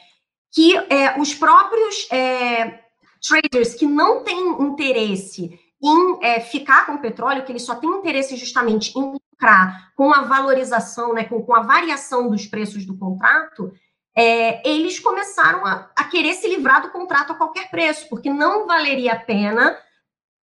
[0.51, 2.79] que é, os próprios é,
[3.27, 7.89] traders que não têm interesse em é, ficar com o petróleo, que ele só tem
[7.89, 12.97] interesse justamente em lucrar com a valorização, né, com, com a variação dos preços do
[12.97, 13.73] contrato,
[14.15, 18.65] é, eles começaram a, a, querer se livrar do contrato a qualquer preço, porque não
[18.65, 19.77] valeria a pena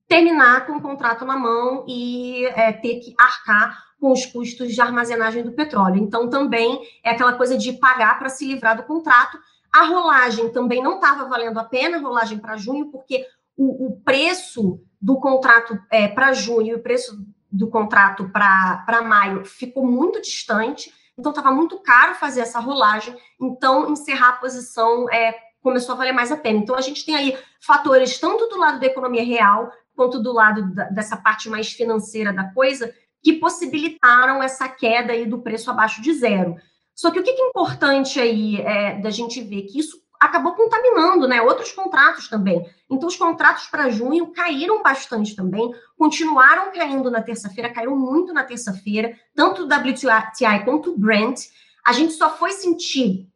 [0.07, 4.81] terminar com o contrato na mão e é, ter que arcar com os custos de
[4.81, 6.03] armazenagem do petróleo.
[6.03, 9.39] Então, também é aquela coisa de pagar para se livrar do contrato.
[9.73, 13.25] A rolagem também não estava valendo a pena, rolagem para junho, porque
[13.61, 19.45] o, o preço do contrato é, para junho e o preço do contrato para maio
[19.45, 25.37] ficou muito distante, então estava muito caro fazer essa rolagem, então encerrar a posição é,
[25.61, 26.59] começou a valer mais a pena.
[26.59, 30.75] Então a gente tem aí fatores tanto do lado da economia real quanto do lado
[30.75, 32.91] da, dessa parte mais financeira da coisa
[33.23, 36.57] que possibilitaram essa queda aí do preço abaixo de zero.
[36.95, 41.27] Só que o que é importante aí é, da gente ver que isso acabou contaminando
[41.27, 42.69] né, outros contratos também.
[42.91, 48.45] Então, os contratos para junho caíram bastante também, continuaram caindo na terça-feira, caíram muito na
[48.45, 51.41] terça-feira, tanto o WTI quanto o Brent.
[51.87, 53.31] A gente só foi sentir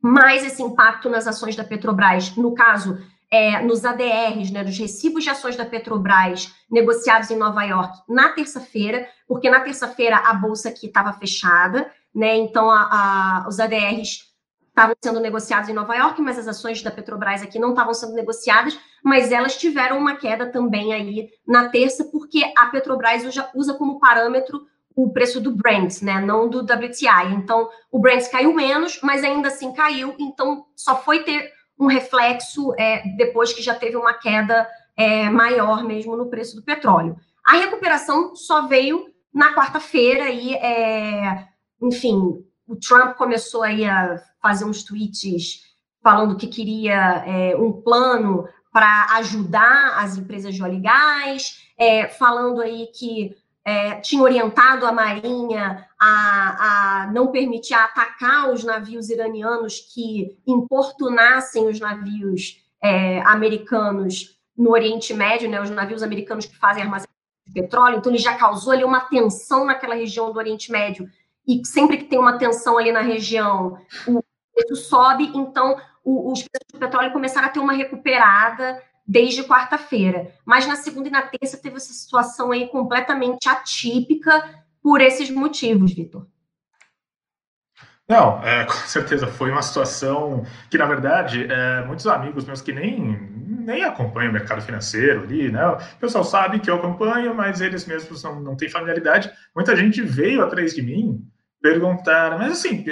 [0.00, 2.98] mais esse impacto nas ações da Petrobras, no caso,
[3.30, 8.30] é, nos ADRs, né, dos recibos de ações da Petrobras negociados em Nova York na
[8.30, 12.36] terça-feira, porque na terça-feira a bolsa aqui estava fechada, né?
[12.36, 14.31] Então a, a, os ADRs
[14.72, 18.14] estavam sendo negociados em Nova York, mas as ações da Petrobras aqui não estavam sendo
[18.14, 23.22] negociadas, mas elas tiveram uma queda também aí na terça, porque a Petrobras
[23.54, 27.34] usa, como parâmetro o preço do Brent, né, não do WTI.
[27.34, 32.74] Então, o Brent caiu menos, mas ainda assim caiu, então só foi ter um reflexo
[32.78, 37.16] é, depois que já teve uma queda é, maior mesmo no preço do petróleo.
[37.44, 41.46] A recuperação só veio na quarta-feira e, é,
[41.82, 45.72] enfim, o Trump começou aí a fazer uns tweets
[46.02, 52.08] falando que queria é, um plano para ajudar as empresas de óleo e gás, é,
[52.08, 59.08] falando aí que é, tinha orientado a Marinha a, a, não permitir atacar os navios
[59.08, 66.56] iranianos que importunassem os navios é, americanos no Oriente Médio, né, os navios americanos que
[66.56, 67.12] fazem armazenamento
[67.46, 71.08] de petróleo, então ele já causou ali uma tensão naquela região do Oriente Médio,
[71.46, 74.22] e sempre que tem uma tensão ali na região, o
[74.54, 80.32] preço sobe, então o, os preços do petróleo começaram a ter uma recuperada desde quarta-feira.
[80.44, 85.92] Mas na segunda e na terça teve essa situação aí completamente atípica por esses motivos,
[85.92, 86.26] Vitor.
[88.08, 92.72] Não, é, com certeza foi uma situação que, na verdade, é, muitos amigos meus que
[92.72, 95.66] nem, nem acompanham o mercado financeiro ali, né?
[95.66, 99.32] O pessoal sabe que eu acompanho, mas eles mesmos não, não têm familiaridade.
[99.54, 101.26] Muita gente veio atrás de mim
[101.62, 102.82] perguntar, mas assim,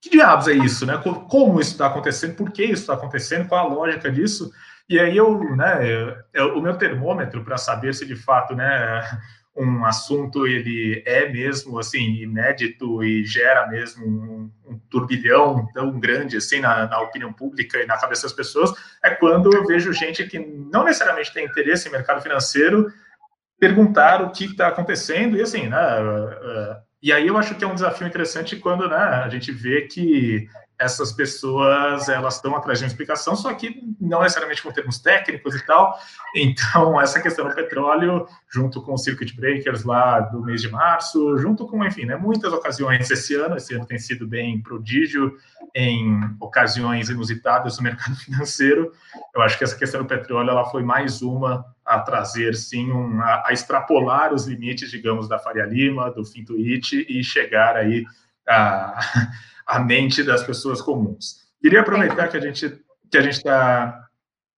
[0.00, 0.96] que diabos é isso, né?
[1.28, 2.36] Como isso está acontecendo?
[2.36, 3.48] Por que isso está acontecendo?
[3.48, 4.50] Qual a lógica disso?
[4.88, 9.02] E aí eu, né, eu, o meu termômetro para saber se de fato, né,
[9.54, 16.36] um assunto ele é mesmo assim inédito e gera mesmo um, um turbilhão tão grande
[16.36, 18.72] assim na, na, opinião pública e na cabeça das pessoas
[19.04, 22.90] é quando eu vejo gente que não necessariamente tem interesse em mercado financeiro
[23.58, 25.76] perguntar o que está acontecendo e assim, né,
[27.02, 30.48] e aí eu acho que é um desafio interessante quando né, a gente vê que
[30.78, 35.54] essas pessoas elas estão atrás de uma explicação, só que não necessariamente com termos técnicos
[35.56, 35.98] e tal.
[36.36, 41.36] Então, essa questão do petróleo, junto com os circuit breakers lá do mês de março,
[41.38, 45.36] junto com, enfim, né, muitas ocasiões esse ano, esse ano tem sido bem prodígio
[45.74, 48.92] em ocasiões inusitadas no mercado financeiro.
[49.34, 53.20] Eu acho que essa questão do petróleo ela foi mais uma a trazer, sim, um,
[53.20, 58.04] a, a, extrapolar os limites, digamos, da Faria Lima, do Fintuit e chegar aí
[58.46, 58.98] à,
[59.68, 61.46] à mente das pessoas comuns.
[61.60, 64.06] Queria aproveitar que a gente que a gente está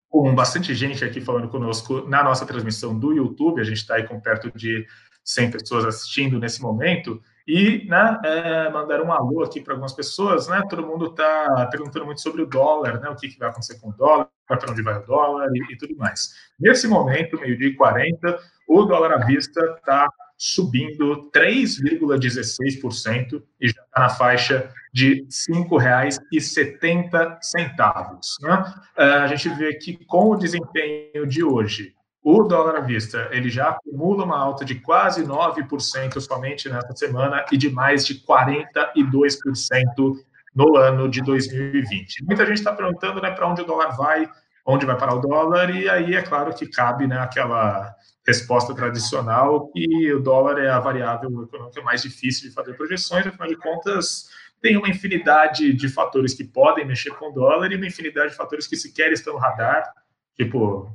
[0.10, 4.07] com bastante gente aqui falando conosco na nossa transmissão do YouTube, a gente está aí
[4.07, 4.86] com perto de
[5.24, 10.47] 100 pessoas assistindo nesse momento, e né, é, mandar um alô aqui para algumas pessoas,
[10.47, 10.64] né?
[10.70, 13.10] Todo mundo está perguntando muito sobre o dólar, né?
[13.10, 15.78] O que, que vai acontecer com o dólar, para onde vai o dólar e, e
[15.78, 16.30] tudo mais.
[16.60, 24.00] Nesse momento, meio-dia e 40, o dólar à vista está subindo 3,16% e já está
[24.00, 28.40] na faixa de R$ 5,70.
[28.42, 28.74] Né?
[28.98, 33.50] É, a gente vê que com o desempenho de hoje, o dólar à vista ele
[33.50, 40.16] já acumula uma alta de quase 9% somente nesta semana e de mais de 42%
[40.56, 42.24] no ano de 2020.
[42.26, 44.30] Muita gente está perguntando né, para onde o dólar vai,
[44.66, 47.95] onde vai parar o dólar, e aí é claro que cabe né, aquela
[48.26, 53.47] resposta tradicional que o dólar é a variável econômica mais difícil de fazer projeções, afinal
[53.47, 54.30] de contas,
[54.62, 58.38] tem uma infinidade de fatores que podem mexer com o dólar e uma infinidade de
[58.38, 59.91] fatores que sequer estão no radar,
[60.36, 60.91] tipo,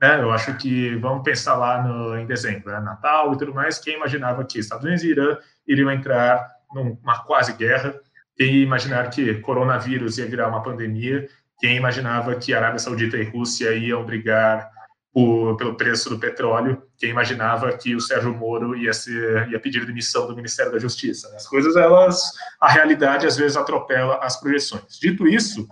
[0.00, 3.78] né, eu acho que vamos pensar lá no, em dezembro, né, Natal e tudo mais,
[3.78, 7.98] quem imaginava que Estados Unidos e Irã iriam entrar numa quase guerra,
[8.36, 11.26] quem imaginar que coronavírus ia virar uma pandemia,
[11.58, 14.70] quem imaginava que Arábia Saudita e Rússia iam brigar
[15.12, 19.86] por, pelo preço do petróleo, quem imaginava que o Sérgio Moro ia, ser, ia pedir
[19.86, 21.30] demissão do Ministério da Justiça.
[21.30, 21.36] Né?
[21.36, 22.22] As coisas, elas,
[22.60, 24.98] a realidade às vezes atropela as projeções.
[25.00, 25.66] Dito isso,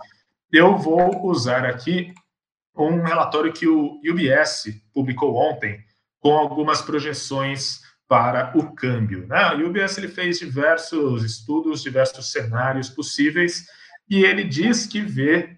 [0.51, 2.11] eu vou usar aqui
[2.75, 5.79] um relatório que o UBS publicou ontem
[6.19, 9.27] com algumas projeções para o câmbio.
[9.27, 9.53] Né?
[9.53, 13.65] O UBS ele fez diversos estudos, diversos cenários possíveis
[14.09, 15.55] e ele diz que vê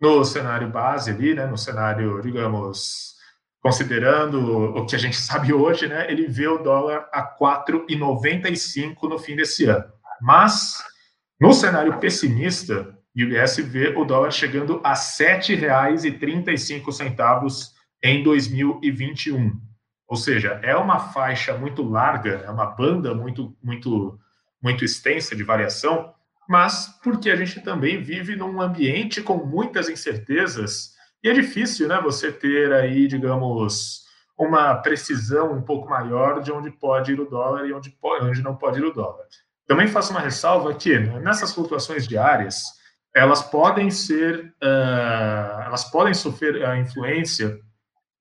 [0.00, 3.14] no cenário base ali, né, no cenário, digamos,
[3.60, 9.18] considerando o que a gente sabe hoje, né, ele vê o dólar a 4,95 no
[9.18, 9.84] fim desse ano.
[10.20, 10.78] Mas,
[11.40, 17.72] no cenário pessimista, o UBS vê o dólar chegando a R$ 7,35
[18.02, 19.58] em 2021.
[20.08, 24.18] Ou seja, é uma faixa muito larga, é uma banda muito, muito,
[24.62, 26.12] muito extensa de variação,
[26.48, 32.00] mas porque a gente também vive num ambiente com muitas incertezas e é difícil, né,
[32.00, 34.04] você ter aí, digamos,
[34.38, 38.42] uma precisão um pouco maior de onde pode ir o dólar e onde, pode, onde
[38.42, 39.24] não pode ir o dólar.
[39.66, 42.62] Também faço uma ressalva que né, nessas flutuações diárias,
[43.14, 47.58] elas podem ser, uh, elas podem sofrer a influência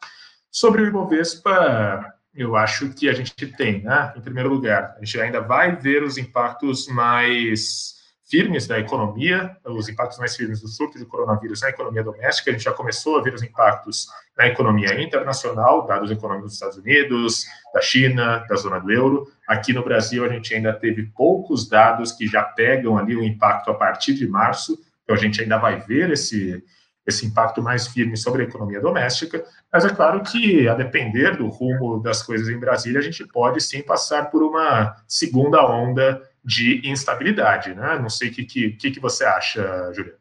[0.52, 4.14] Sobre o Ibovespa, eu acho que a gente tem, né?
[4.16, 8.00] Em primeiro lugar, a gente ainda vai ver os impactos mais
[8.30, 12.52] firmes da economia, os impactos mais firmes do surto de coronavírus na economia doméstica.
[12.52, 14.06] A gente já começou a ver os impactos
[14.38, 19.28] na economia internacional, dados econômicos dos Estados Unidos, da China, da zona do euro.
[19.48, 23.72] Aqui no Brasil, a gente ainda teve poucos dados que já pegam ali o impacto
[23.72, 26.64] a partir de março, então a gente ainda vai ver esse,
[27.10, 31.47] esse impacto mais firme sobre a economia doméstica, mas é claro que, a depender do
[31.47, 36.82] rumo das coisas em Brasília, a gente pode sim passar por uma segunda onda de
[36.89, 37.99] instabilidade, né?
[37.99, 40.16] Não sei o que, que, que você acha, Julia.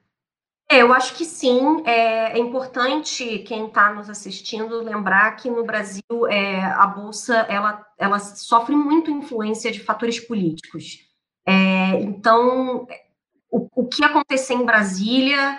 [0.70, 1.82] É, eu acho que sim.
[1.86, 7.86] É, é importante quem está nos assistindo lembrar que no Brasil é, a bolsa ela,
[7.96, 11.08] ela sofre muito influência de fatores políticos.
[11.46, 12.86] É, então,
[13.50, 15.58] o, o que acontecer em Brasília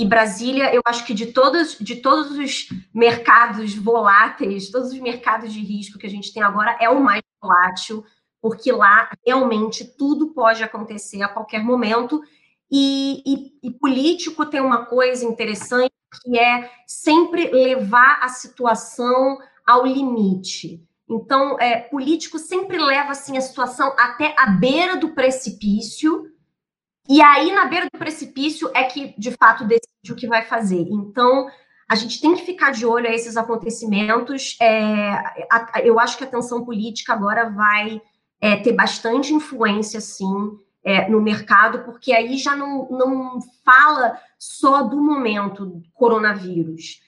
[0.00, 5.52] E Brasília, eu acho que de todos, de todos os mercados voláteis, todos os mercados
[5.52, 8.02] de risco que a gente tem agora, é o mais volátil,
[8.40, 12.22] porque lá realmente tudo pode acontecer a qualquer momento.
[12.72, 15.92] E, e, e político tem uma coisa interessante
[16.22, 19.36] que é sempre levar a situação
[19.66, 20.82] ao limite.
[21.10, 26.24] Então, é, político sempre leva assim a situação até a beira do precipício,
[27.10, 30.86] e aí na beira do precipício é que de fato decide o que vai fazer.
[30.90, 31.48] Então,
[31.88, 34.56] a gente tem que ficar de olho a esses acontecimentos.
[34.60, 35.12] É,
[35.50, 38.00] a, eu acho que a tensão política agora vai
[38.40, 44.82] é, ter bastante influência, sim, é, no mercado, porque aí já não, não fala só
[44.82, 47.00] do momento coronavírus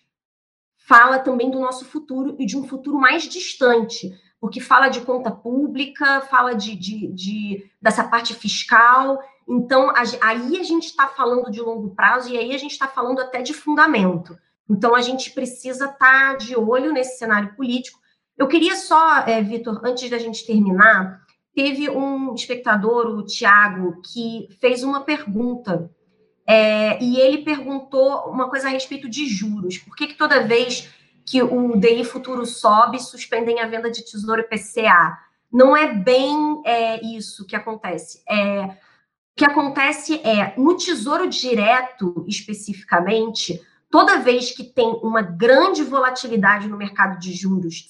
[0.92, 5.30] fala também do nosso futuro e de um futuro mais distante, porque fala de conta
[5.30, 9.18] pública, fala de, de, de dessa parte fiscal.
[9.48, 12.86] Então, a, aí a gente está falando de longo prazo e aí a gente está
[12.86, 14.36] falando até de fundamento.
[14.68, 18.00] Então, a gente precisa estar tá de olho nesse cenário político.
[18.36, 21.20] Eu queria só, é, Vitor, antes da gente terminar,
[21.54, 25.90] teve um espectador, o Tiago, que fez uma pergunta
[26.46, 29.78] é, e ele perguntou uma coisa a respeito de juros.
[29.78, 30.88] Por que, que toda vez
[31.24, 35.18] que o DI futuro sobe, suspendem a venda de tesouro IPCA?
[35.52, 38.22] Não é bem é, isso que acontece.
[38.28, 38.76] É,
[39.32, 43.60] o que acontece é, no tesouro direto, especificamente,
[43.90, 47.86] toda vez que tem uma grande volatilidade no mercado de juros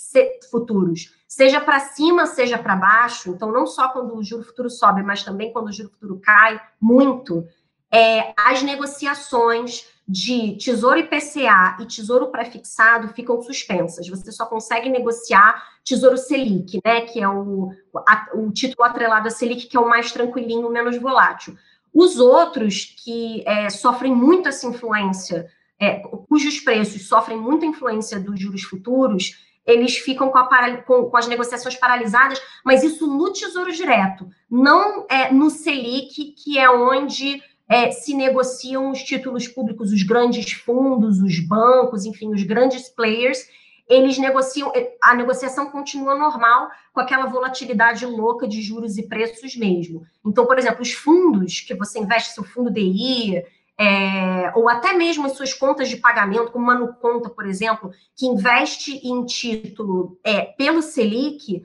[0.51, 5.03] futuros, seja para cima, seja para baixo, então não só quando o juro futuro sobe,
[5.03, 7.45] mas também quando o juro futuro cai muito,
[7.91, 14.09] é, as negociações de Tesouro IPCA e Tesouro Prefixado ficam suspensas.
[14.09, 17.73] Você só consegue negociar Tesouro Selic, né, que é o,
[18.07, 21.57] a, o título atrelado a Selic, que é o mais tranquilinho, menos volátil.
[21.95, 25.49] Os outros que é, sofrem muito essa influência,
[25.79, 29.37] é, cujos preços sofrem muita influência dos juros futuros,
[29.67, 30.41] eles ficam com,
[30.87, 36.59] com, com, as negociações paralisadas, mas isso no Tesouro Direto, não é no Selic, que
[36.59, 37.43] é onde
[37.73, 43.49] é, se negociam os títulos públicos, os grandes fundos, os bancos, enfim, os grandes players,
[43.89, 49.57] eles negociam, é, a negociação continua normal com aquela volatilidade louca de juros e preços
[49.57, 50.03] mesmo.
[50.25, 53.43] Então, por exemplo, os fundos que você investe, seu fundo DI,
[53.79, 58.27] é, ou até mesmo as suas contas de pagamento, como uma Nuconta, por exemplo, que
[58.27, 61.63] investe em título é, pelo Selic,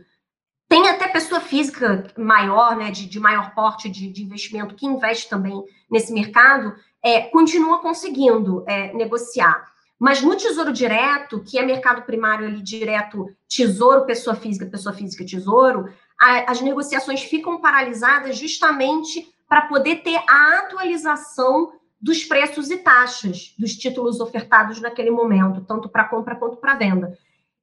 [0.67, 5.29] tem até pessoa física maior, né, de, de maior porte de, de, investimento, que investe
[5.29, 9.65] também nesse mercado, é, continua conseguindo é, negociar.
[9.99, 15.25] Mas no tesouro direto, que é mercado primário ali direto, tesouro, pessoa física, pessoa física,
[15.25, 15.89] tesouro,
[16.19, 23.55] a, as negociações ficam paralisadas justamente para poder ter a atualização dos preços e taxas
[23.57, 27.17] dos títulos ofertados naquele momento, tanto para compra quanto para venda.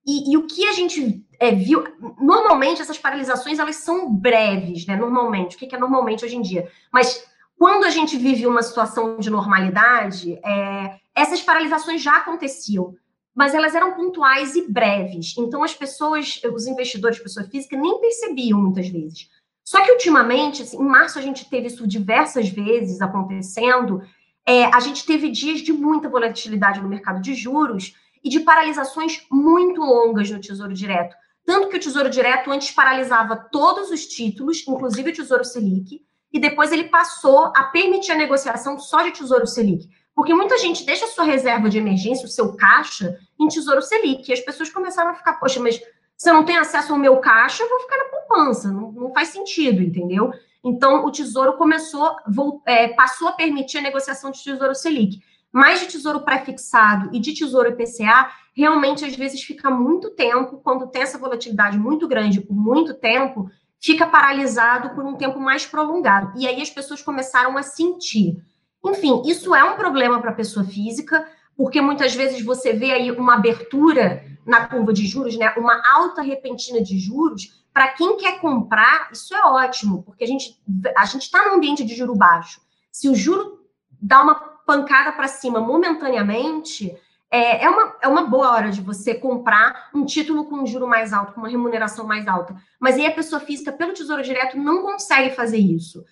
[0.07, 1.83] E, e, o que a gente é, viu,
[2.21, 4.97] normalmente essas paralisações elas são breves, né?
[4.97, 6.71] Normalmente, o que é normalmente hoje em dia?
[6.93, 7.27] Mas
[7.59, 12.95] quando a gente vive uma situação de normalidade, é, essas paralisações já aconteciam,
[13.35, 15.35] mas elas eram pontuais e breves.
[15.39, 19.31] Então as pessoas, os investidores, pessoa física, nem percebiam muitas vezes.
[19.65, 24.03] Só que ultimamente, assim, em março a gente teve isso diversas vezes acontecendo.
[24.47, 27.95] É, a gente teve dias de muita volatilidade no mercado de juros
[28.25, 31.15] e de paralisações muito longas no Tesouro Direto.
[31.45, 36.01] Tanto que o Tesouro Direto antes paralisava todos os títulos, inclusive o Tesouro Selic,
[36.33, 39.89] e depois ele passou a permitir a negociação só de Tesouro Selic.
[40.15, 44.29] Porque muita gente deixa a sua reserva de emergência, o seu caixa, em Tesouro Selic.
[44.29, 45.81] E as pessoas começaram a ficar, poxa, mas
[46.17, 48.73] se eu não tenho acesso ao meu caixa, eu vou ficar na poupança.
[48.73, 50.33] Não, não faz sentido, entendeu?
[50.65, 52.17] Então, o Tesouro começou,
[52.65, 55.21] é, passou a permitir a negociação de Tesouro Selic
[55.55, 60.89] mas de tesouro pré-fixado e de tesouro IPCA, realmente às vezes fica muito tempo, quando
[60.89, 63.49] tem essa volatilidade muito grande por muito tempo,
[63.81, 66.37] fica paralisado por um tempo mais prolongado.
[66.37, 68.43] E aí as pessoas começaram a sentir.
[68.85, 71.25] Enfim, isso é um problema para a pessoa física,
[71.57, 75.55] porque muitas vezes você vê aí uma abertura na curva de juros, né?
[75.57, 77.65] Uma alta repentina de juros.
[77.73, 80.61] Para quem quer comprar, isso é ótimo, porque a gente
[80.97, 82.61] a gente está num ambiente de juro baixo.
[82.91, 83.61] Se o juro
[84.01, 86.97] dá uma pancada para cima momentaneamente,
[87.31, 90.87] é, é, uma, é uma boa hora de você comprar um título com um juro
[90.87, 92.55] mais alto, com uma remuneração mais alta.
[92.79, 96.05] Mas aí a pessoa física, pelo Tesouro Direto, não consegue fazer isso.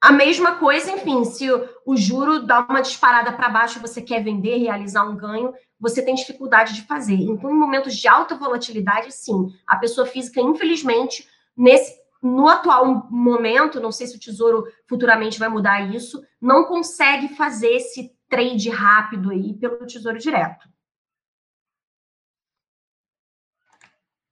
[0.00, 4.00] A mesma coisa, enfim, se o, o juro dá uma disparada para baixo e você
[4.00, 7.14] quer vender, realizar um ganho, você tem dificuldade de fazer.
[7.14, 13.80] Então, em momentos de alta volatilidade, sim, a pessoa física, infelizmente, nesse no atual momento,
[13.80, 19.30] não sei se o Tesouro futuramente vai mudar isso, não consegue fazer esse trade rápido
[19.30, 20.68] aí pelo Tesouro Direto.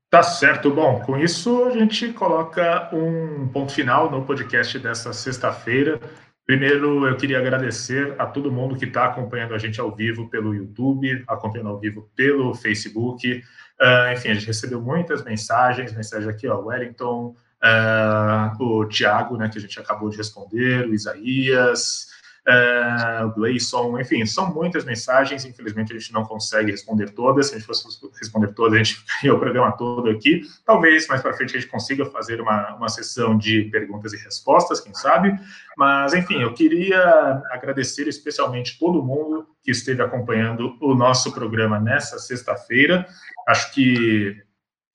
[0.08, 0.70] Tá certo.
[0.70, 6.00] Bom, com isso a gente coloca um ponto final no podcast desta sexta-feira.
[6.44, 10.52] Primeiro, eu queria agradecer a todo mundo que está acompanhando a gente ao vivo pelo
[10.52, 13.40] YouTube, acompanhando ao vivo pelo Facebook.
[13.80, 19.48] Uh, enfim, a gente recebeu muitas mensagens, mensagem aqui, ó, Wellington, uh, o Tiago, né,
[19.48, 22.08] que a gente acabou de responder, o Isaías,
[22.48, 27.54] uh, o Gleison, enfim, são muitas mensagens, infelizmente a gente não consegue responder todas, se
[27.54, 27.86] a gente fosse
[28.18, 31.70] responder todas, a gente ficaria o programa todo aqui, talvez mais para frente a gente
[31.70, 35.38] consiga fazer uma, uma sessão de perguntas e respostas, quem sabe,
[35.76, 42.18] mas enfim, eu queria agradecer especialmente todo mundo que esteve acompanhando o nosso programa nessa
[42.18, 43.06] sexta-feira,
[43.46, 44.42] acho que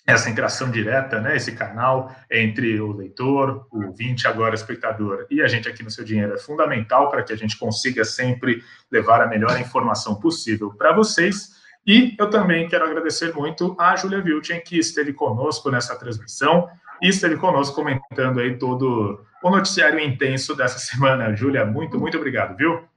[0.08, 5.48] essa interação direta, né, esse canal entre o leitor, o ouvinte, agora espectador e a
[5.48, 9.28] gente aqui no Seu Dinheiro é fundamental para que a gente consiga sempre levar a
[9.28, 11.56] melhor informação possível para vocês.
[11.88, 16.70] E eu também quero agradecer muito a Júlia Vilchen, que esteve conosco nessa transmissão
[17.02, 21.36] e esteve conosco comentando aí todo o noticiário intenso dessa semana.
[21.36, 22.88] Júlia, muito, muito obrigado, viu?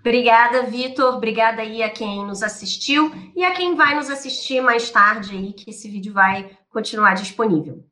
[0.00, 1.14] Obrigada, Vitor.
[1.14, 5.52] Obrigada aí a quem nos assistiu e a quem vai nos assistir mais tarde aí,
[5.52, 7.84] que esse vídeo vai continuar disponível.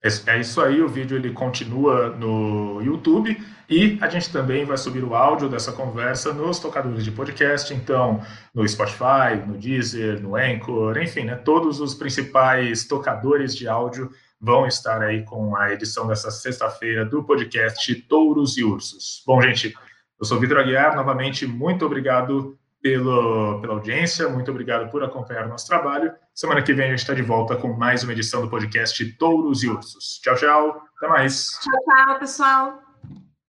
[0.00, 3.36] É isso aí, o vídeo ele continua no YouTube
[3.68, 8.22] e a gente também vai subir o áudio dessa conversa nos tocadores de podcast, então
[8.54, 14.08] no Spotify, no Deezer, no Anchor, enfim, né, todos os principais tocadores de áudio
[14.40, 19.24] vão estar aí com a edição dessa sexta-feira do podcast Touros e Ursos.
[19.26, 19.74] Bom, gente,
[20.18, 25.48] eu sou Vitor Aguiar, novamente, muito obrigado pelo, pela audiência, muito obrigado por acompanhar o
[25.48, 26.12] nosso trabalho.
[26.34, 29.62] Semana que vem a gente está de volta com mais uma edição do podcast Touros
[29.62, 30.20] e Ursos.
[30.22, 31.58] Tchau, tchau, até mais.
[31.60, 32.87] Tchau, tchau, pessoal.